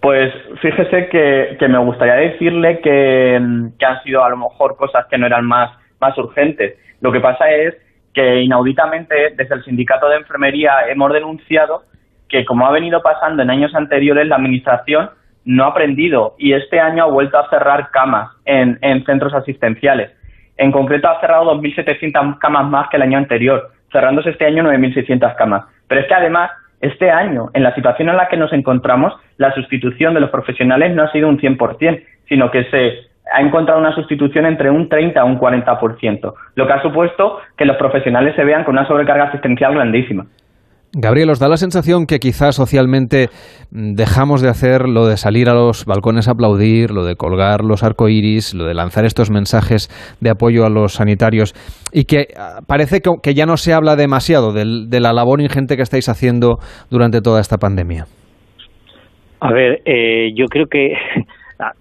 Pues 0.00 0.32
fíjese 0.62 1.08
que, 1.10 1.56
que 1.58 1.66
me 1.68 1.78
gustaría 1.78 2.14
decirle 2.14 2.78
que, 2.84 3.36
que, 3.76 3.84
han 3.84 4.02
sido 4.04 4.22
a 4.22 4.30
lo 4.30 4.36
mejor 4.36 4.76
cosas 4.76 5.06
que 5.10 5.18
no 5.18 5.26
eran 5.26 5.44
más, 5.44 5.76
más 6.00 6.16
urgentes. 6.18 6.78
Lo 7.00 7.10
que 7.10 7.18
pasa 7.18 7.50
es 7.50 7.74
que 8.18 8.40
inauditamente 8.40 9.14
desde 9.36 9.54
el 9.54 9.62
sindicato 9.62 10.08
de 10.08 10.16
enfermería 10.16 10.88
hemos 10.88 11.12
denunciado 11.12 11.84
que 12.28 12.44
como 12.44 12.66
ha 12.66 12.72
venido 12.72 13.00
pasando 13.00 13.44
en 13.44 13.50
años 13.50 13.72
anteriores 13.76 14.26
la 14.26 14.34
administración 14.34 15.10
no 15.44 15.62
ha 15.62 15.68
aprendido 15.68 16.34
y 16.36 16.52
este 16.52 16.80
año 16.80 17.04
ha 17.04 17.06
vuelto 17.06 17.38
a 17.38 17.48
cerrar 17.48 17.92
camas 17.92 18.32
en, 18.44 18.76
en 18.82 19.04
centros 19.04 19.32
asistenciales. 19.34 20.10
En 20.56 20.72
concreto 20.72 21.08
ha 21.08 21.20
cerrado 21.20 21.44
2.700 21.62 22.38
camas 22.38 22.68
más 22.68 22.88
que 22.88 22.96
el 22.96 23.02
año 23.02 23.18
anterior, 23.18 23.70
cerrándose 23.92 24.30
este 24.30 24.46
año 24.46 24.64
9.600 24.64 25.36
camas. 25.36 25.66
Pero 25.86 26.00
es 26.00 26.08
que 26.08 26.14
además 26.14 26.50
este 26.80 27.12
año, 27.12 27.50
en 27.54 27.62
la 27.62 27.72
situación 27.76 28.08
en 28.08 28.16
la 28.16 28.26
que 28.26 28.36
nos 28.36 28.52
encontramos, 28.52 29.14
la 29.36 29.54
sustitución 29.54 30.12
de 30.14 30.20
los 30.20 30.30
profesionales 30.30 30.92
no 30.92 31.04
ha 31.04 31.12
sido 31.12 31.28
un 31.28 31.38
100%, 31.38 32.02
sino 32.28 32.50
que 32.50 32.64
se 32.64 33.07
ha 33.32 33.40
encontrado 33.40 33.80
una 33.80 33.94
sustitución 33.94 34.46
entre 34.46 34.70
un 34.70 34.88
30 34.88 35.20
a 35.20 35.24
un 35.24 35.38
40%, 35.38 36.34
lo 36.54 36.66
que 36.66 36.72
ha 36.72 36.82
supuesto 36.82 37.38
que 37.56 37.64
los 37.64 37.76
profesionales 37.76 38.34
se 38.36 38.44
vean 38.44 38.64
con 38.64 38.74
una 38.74 38.86
sobrecarga 38.86 39.24
asistencial 39.24 39.74
grandísima. 39.74 40.26
Gabriel, 40.92 41.28
¿os 41.28 41.38
da 41.38 41.48
la 41.48 41.58
sensación 41.58 42.06
que 42.06 42.18
quizás 42.18 42.56
socialmente 42.56 43.28
mm, 43.70 43.92
dejamos 43.92 44.40
de 44.40 44.48
hacer 44.48 44.88
lo 44.88 45.06
de 45.06 45.18
salir 45.18 45.50
a 45.50 45.54
los 45.54 45.84
balcones 45.84 46.28
a 46.28 46.32
aplaudir, 46.32 46.92
lo 46.92 47.04
de 47.04 47.14
colgar 47.14 47.62
los 47.62 47.84
arcoíris, 47.84 48.54
lo 48.54 48.64
de 48.64 48.72
lanzar 48.72 49.04
estos 49.04 49.30
mensajes 49.30 49.88
de 50.20 50.30
apoyo 50.30 50.64
a 50.64 50.70
los 50.70 50.94
sanitarios 50.94 51.52
y 51.92 52.04
que 52.04 52.28
ah, 52.38 52.60
parece 52.66 53.02
que 53.22 53.34
ya 53.34 53.44
no 53.44 53.58
se 53.58 53.74
habla 53.74 53.96
demasiado 53.96 54.54
de, 54.54 54.86
de 54.88 55.00
la 55.00 55.12
labor 55.12 55.42
ingente 55.42 55.76
que 55.76 55.82
estáis 55.82 56.08
haciendo 56.08 56.56
durante 56.90 57.20
toda 57.20 57.42
esta 57.42 57.58
pandemia? 57.58 58.06
A 59.40 59.52
ver, 59.52 59.82
eh, 59.84 60.32
yo 60.34 60.46
creo 60.46 60.66
que 60.66 60.94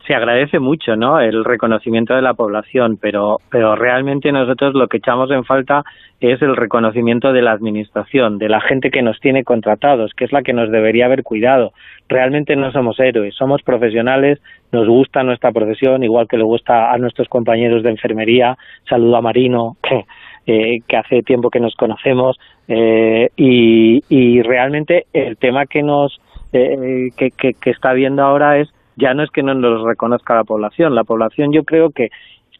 se 0.07 0.15
agradece 0.15 0.59
mucho 0.59 0.95
¿no? 0.95 1.19
el 1.19 1.45
reconocimiento 1.45 2.15
de 2.15 2.21
la 2.21 2.33
población, 2.33 2.97
pero, 2.99 3.37
pero 3.51 3.75
realmente 3.75 4.31
nosotros 4.31 4.73
lo 4.73 4.87
que 4.87 4.97
echamos 4.97 5.29
en 5.29 5.43
falta 5.43 5.83
es 6.19 6.41
el 6.41 6.55
reconocimiento 6.55 7.31
de 7.31 7.43
la 7.43 7.51
administración, 7.51 8.39
de 8.39 8.49
la 8.49 8.59
gente 8.59 8.89
que 8.89 9.03
nos 9.03 9.19
tiene 9.19 9.43
contratados, 9.43 10.13
que 10.15 10.25
es 10.25 10.31
la 10.31 10.41
que 10.41 10.53
nos 10.53 10.71
debería 10.71 11.05
haber 11.05 11.21
cuidado. 11.21 11.73
Realmente 12.09 12.55
no 12.55 12.71
somos 12.71 12.99
héroes, 12.99 13.35
somos 13.35 13.61
profesionales, 13.61 14.41
nos 14.71 14.87
gusta 14.87 15.21
nuestra 15.21 15.51
profesión, 15.51 16.03
igual 16.03 16.27
que 16.27 16.37
le 16.37 16.43
gusta 16.43 16.91
a 16.91 16.97
nuestros 16.97 17.27
compañeros 17.27 17.83
de 17.83 17.91
enfermería. 17.91 18.57
Saludo 18.89 19.17
a 19.17 19.21
Marino, 19.21 19.77
que, 19.83 20.05
eh, 20.47 20.79
que 20.87 20.97
hace 20.97 21.21
tiempo 21.21 21.51
que 21.51 21.59
nos 21.59 21.75
conocemos, 21.75 22.39
eh, 22.67 23.29
y, 23.35 24.01
y 24.09 24.41
realmente 24.41 25.05
el 25.13 25.37
tema 25.37 25.67
que 25.67 25.83
nos 25.83 26.19
eh, 26.51 27.09
que, 27.15 27.31
que, 27.31 27.53
que 27.53 27.69
está 27.69 27.93
viendo 27.93 28.23
ahora 28.23 28.57
es 28.57 28.69
ya 28.97 29.13
no 29.13 29.23
es 29.23 29.31
que 29.31 29.43
no 29.43 29.53
nos 29.53 29.83
reconozca 29.83 30.35
la 30.35 30.43
población, 30.43 30.95
la 30.95 31.03
población 31.03 31.53
yo 31.53 31.63
creo 31.63 31.91
que 31.91 32.09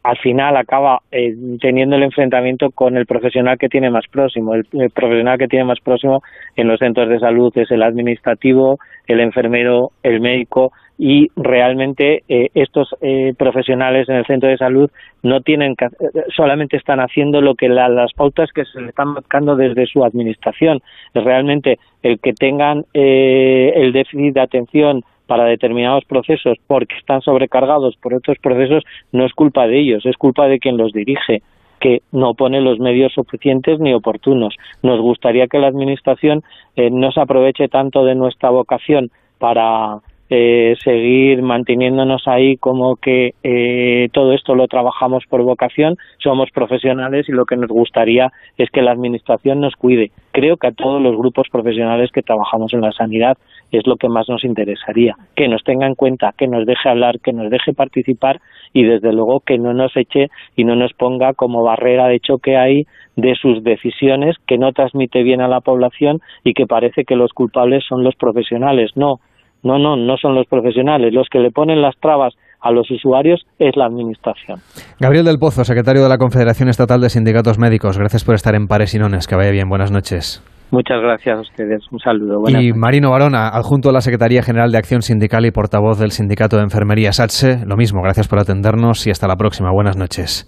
al 0.02 0.16
final 0.18 0.56
acaba 0.56 1.00
eh, 1.10 1.34
teniendo 1.60 1.96
el 1.96 2.02
enfrentamiento 2.02 2.70
con 2.70 2.96
el 2.96 3.04
profesional 3.04 3.58
que 3.58 3.68
tiene 3.68 3.90
más 3.90 4.06
próximo. 4.10 4.54
El, 4.54 4.64
profesional 4.94 5.38
que 5.38 5.48
tiene 5.48 5.64
más 5.64 5.80
próximo 5.80 6.22
en 6.56 6.68
los 6.68 6.78
centros 6.78 7.08
de 7.08 7.18
salud 7.18 7.52
es 7.56 7.70
el 7.70 7.82
administrativo, 7.82 8.78
el 9.06 9.20
enfermero, 9.20 9.90
el 10.02 10.20
médico 10.20 10.72
y 10.96 11.28
realmente 11.36 12.22
eh, 12.28 12.48
estos 12.54 12.94
eh, 13.00 13.34
profesionales 13.36 14.08
en 14.08 14.16
el 14.16 14.26
centro 14.26 14.48
de 14.48 14.56
salud 14.56 14.90
no 15.22 15.42
tienen 15.42 15.76
que, 15.76 15.86
solamente 16.34 16.76
están 16.76 17.00
haciendo 17.00 17.40
lo 17.40 17.54
que 17.54 17.68
la, 17.68 17.88
las 17.88 18.12
pautas 18.14 18.50
que 18.52 18.64
se 18.64 18.80
le 18.80 18.88
están 18.88 19.08
marcando 19.08 19.56
desde 19.56 19.86
su 19.86 20.04
administración. 20.04 20.80
Realmente 21.14 21.78
el 22.02 22.18
que 22.18 22.32
tengan 22.32 22.84
eh, 22.94 23.72
el 23.76 23.92
déficit 23.92 24.34
de 24.34 24.40
atención 24.40 25.02
para 25.28 25.44
determinados 25.44 26.04
procesos 26.06 26.56
porque 26.66 26.96
están 26.96 27.20
sobrecargados 27.20 27.96
por 27.98 28.14
otros 28.14 28.38
procesos 28.42 28.82
no 29.12 29.26
es 29.26 29.32
culpa 29.34 29.66
de 29.66 29.78
ellos, 29.78 30.06
es 30.06 30.16
culpa 30.16 30.48
de 30.48 30.58
quien 30.58 30.78
los 30.78 30.92
dirige 30.92 31.42
que 31.80 32.00
no 32.10 32.34
pone 32.34 32.60
los 32.60 32.80
medios 32.80 33.12
suficientes 33.12 33.78
ni 33.78 33.94
oportunos. 33.94 34.56
Nos 34.82 35.00
gustaría 35.00 35.46
que 35.46 35.58
la 35.58 35.68
Administración 35.68 36.42
eh, 36.74 36.90
no 36.90 37.12
se 37.12 37.20
aproveche 37.20 37.68
tanto 37.68 38.04
de 38.04 38.16
nuestra 38.16 38.50
vocación 38.50 39.10
para 39.38 40.00
eh, 40.30 40.74
seguir 40.84 41.40
manteniéndonos 41.40 42.26
ahí 42.26 42.58
como 42.58 42.96
que 42.96 43.32
eh, 43.42 44.08
todo 44.12 44.34
esto 44.34 44.54
lo 44.54 44.66
trabajamos 44.68 45.24
por 45.26 45.42
vocación, 45.42 45.96
somos 46.18 46.50
profesionales 46.50 47.26
y 47.28 47.32
lo 47.32 47.46
que 47.46 47.56
nos 47.56 47.68
gustaría 47.68 48.30
es 48.58 48.68
que 48.70 48.82
la 48.82 48.92
Administración 48.92 49.60
nos 49.60 49.74
cuide, 49.76 50.10
creo 50.32 50.58
que 50.58 50.66
a 50.66 50.72
todos 50.72 51.00
los 51.00 51.16
grupos 51.16 51.48
profesionales 51.50 52.10
que 52.12 52.22
trabajamos 52.22 52.74
en 52.74 52.82
la 52.82 52.92
sanidad 52.92 53.38
es 53.70 53.86
lo 53.86 53.96
que 53.96 54.08
más 54.08 54.28
nos 54.28 54.44
interesaría, 54.44 55.14
que 55.36 55.48
nos 55.48 55.62
tenga 55.62 55.86
en 55.86 55.94
cuenta, 55.94 56.32
que 56.36 56.46
nos 56.46 56.66
deje 56.66 56.88
hablar, 56.88 57.20
que 57.20 57.32
nos 57.32 57.50
deje 57.50 57.72
participar 57.72 58.40
y 58.72 58.84
desde 58.84 59.12
luego 59.12 59.40
que 59.40 59.58
no 59.58 59.74
nos 59.74 59.96
eche 59.96 60.28
y 60.56 60.64
no 60.64 60.76
nos 60.76 60.92
ponga 60.94 61.34
como 61.34 61.62
barrera 61.62 62.08
de 62.08 62.20
choque 62.20 62.56
ahí 62.56 62.84
de 63.16 63.34
sus 63.34 63.62
decisiones 63.62 64.36
que 64.46 64.58
no 64.58 64.72
transmite 64.72 65.22
bien 65.22 65.40
a 65.40 65.48
la 65.48 65.60
población 65.60 66.20
y 66.44 66.54
que 66.54 66.66
parece 66.66 67.04
que 67.04 67.16
los 67.16 67.32
culpables 67.32 67.84
son 67.88 68.04
los 68.04 68.14
profesionales. 68.16 68.92
No, 68.94 69.16
no, 69.62 69.78
no, 69.78 69.96
no 69.96 70.16
son 70.16 70.34
los 70.34 70.46
profesionales. 70.46 71.12
Los 71.12 71.28
que 71.28 71.40
le 71.40 71.50
ponen 71.50 71.82
las 71.82 71.96
trabas 71.98 72.34
a 72.60 72.70
los 72.70 72.90
usuarios 72.90 73.44
es 73.58 73.76
la 73.76 73.86
Administración. 73.86 74.60
Gabriel 75.00 75.24
del 75.24 75.38
Pozo, 75.38 75.64
secretario 75.64 76.02
de 76.02 76.08
la 76.08 76.18
Confederación 76.18 76.68
Estatal 76.68 77.00
de 77.00 77.10
Sindicatos 77.10 77.58
Médicos. 77.58 77.98
Gracias 77.98 78.24
por 78.24 78.34
estar 78.34 78.54
en 78.54 78.66
Pares 78.66 78.94
y 78.94 78.98
Nones. 78.98 79.26
Que 79.26 79.36
vaya 79.36 79.50
bien. 79.50 79.68
Buenas 79.68 79.90
noches. 79.90 80.42
Muchas 80.70 81.00
gracias 81.00 81.38
a 81.38 81.40
ustedes. 81.40 81.80
Un 81.90 81.98
saludo. 81.98 82.42
y 82.48 82.72
Marino 82.72 83.10
Barona, 83.10 83.48
adjunto 83.48 83.88
a 83.88 83.92
la 83.92 84.00
Secretaría 84.00 84.42
General 84.42 84.70
de 84.70 84.78
Acción 84.78 85.02
Sindical 85.02 85.46
y 85.46 85.50
portavoz 85.50 85.98
del 85.98 86.10
Sindicato 86.10 86.56
de 86.56 86.64
Enfermería 86.64 87.12
SATSE. 87.12 87.66
Lo 87.66 87.76
mismo, 87.76 88.02
gracias 88.02 88.28
por 88.28 88.38
atendernos 88.38 89.06
y 89.06 89.10
hasta 89.10 89.26
la 89.26 89.36
próxima. 89.36 89.70
Buenas 89.72 89.96
noches. 89.96 90.46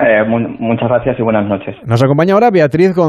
Eh, 0.00 0.24
muchas 0.26 0.88
gracias 0.88 1.18
y 1.18 1.22
buenas 1.22 1.46
noches. 1.46 1.76
Nos 1.84 2.02
acompaña 2.02 2.32
ahora 2.32 2.50
Beatriz 2.50 2.94
González. 2.94 2.98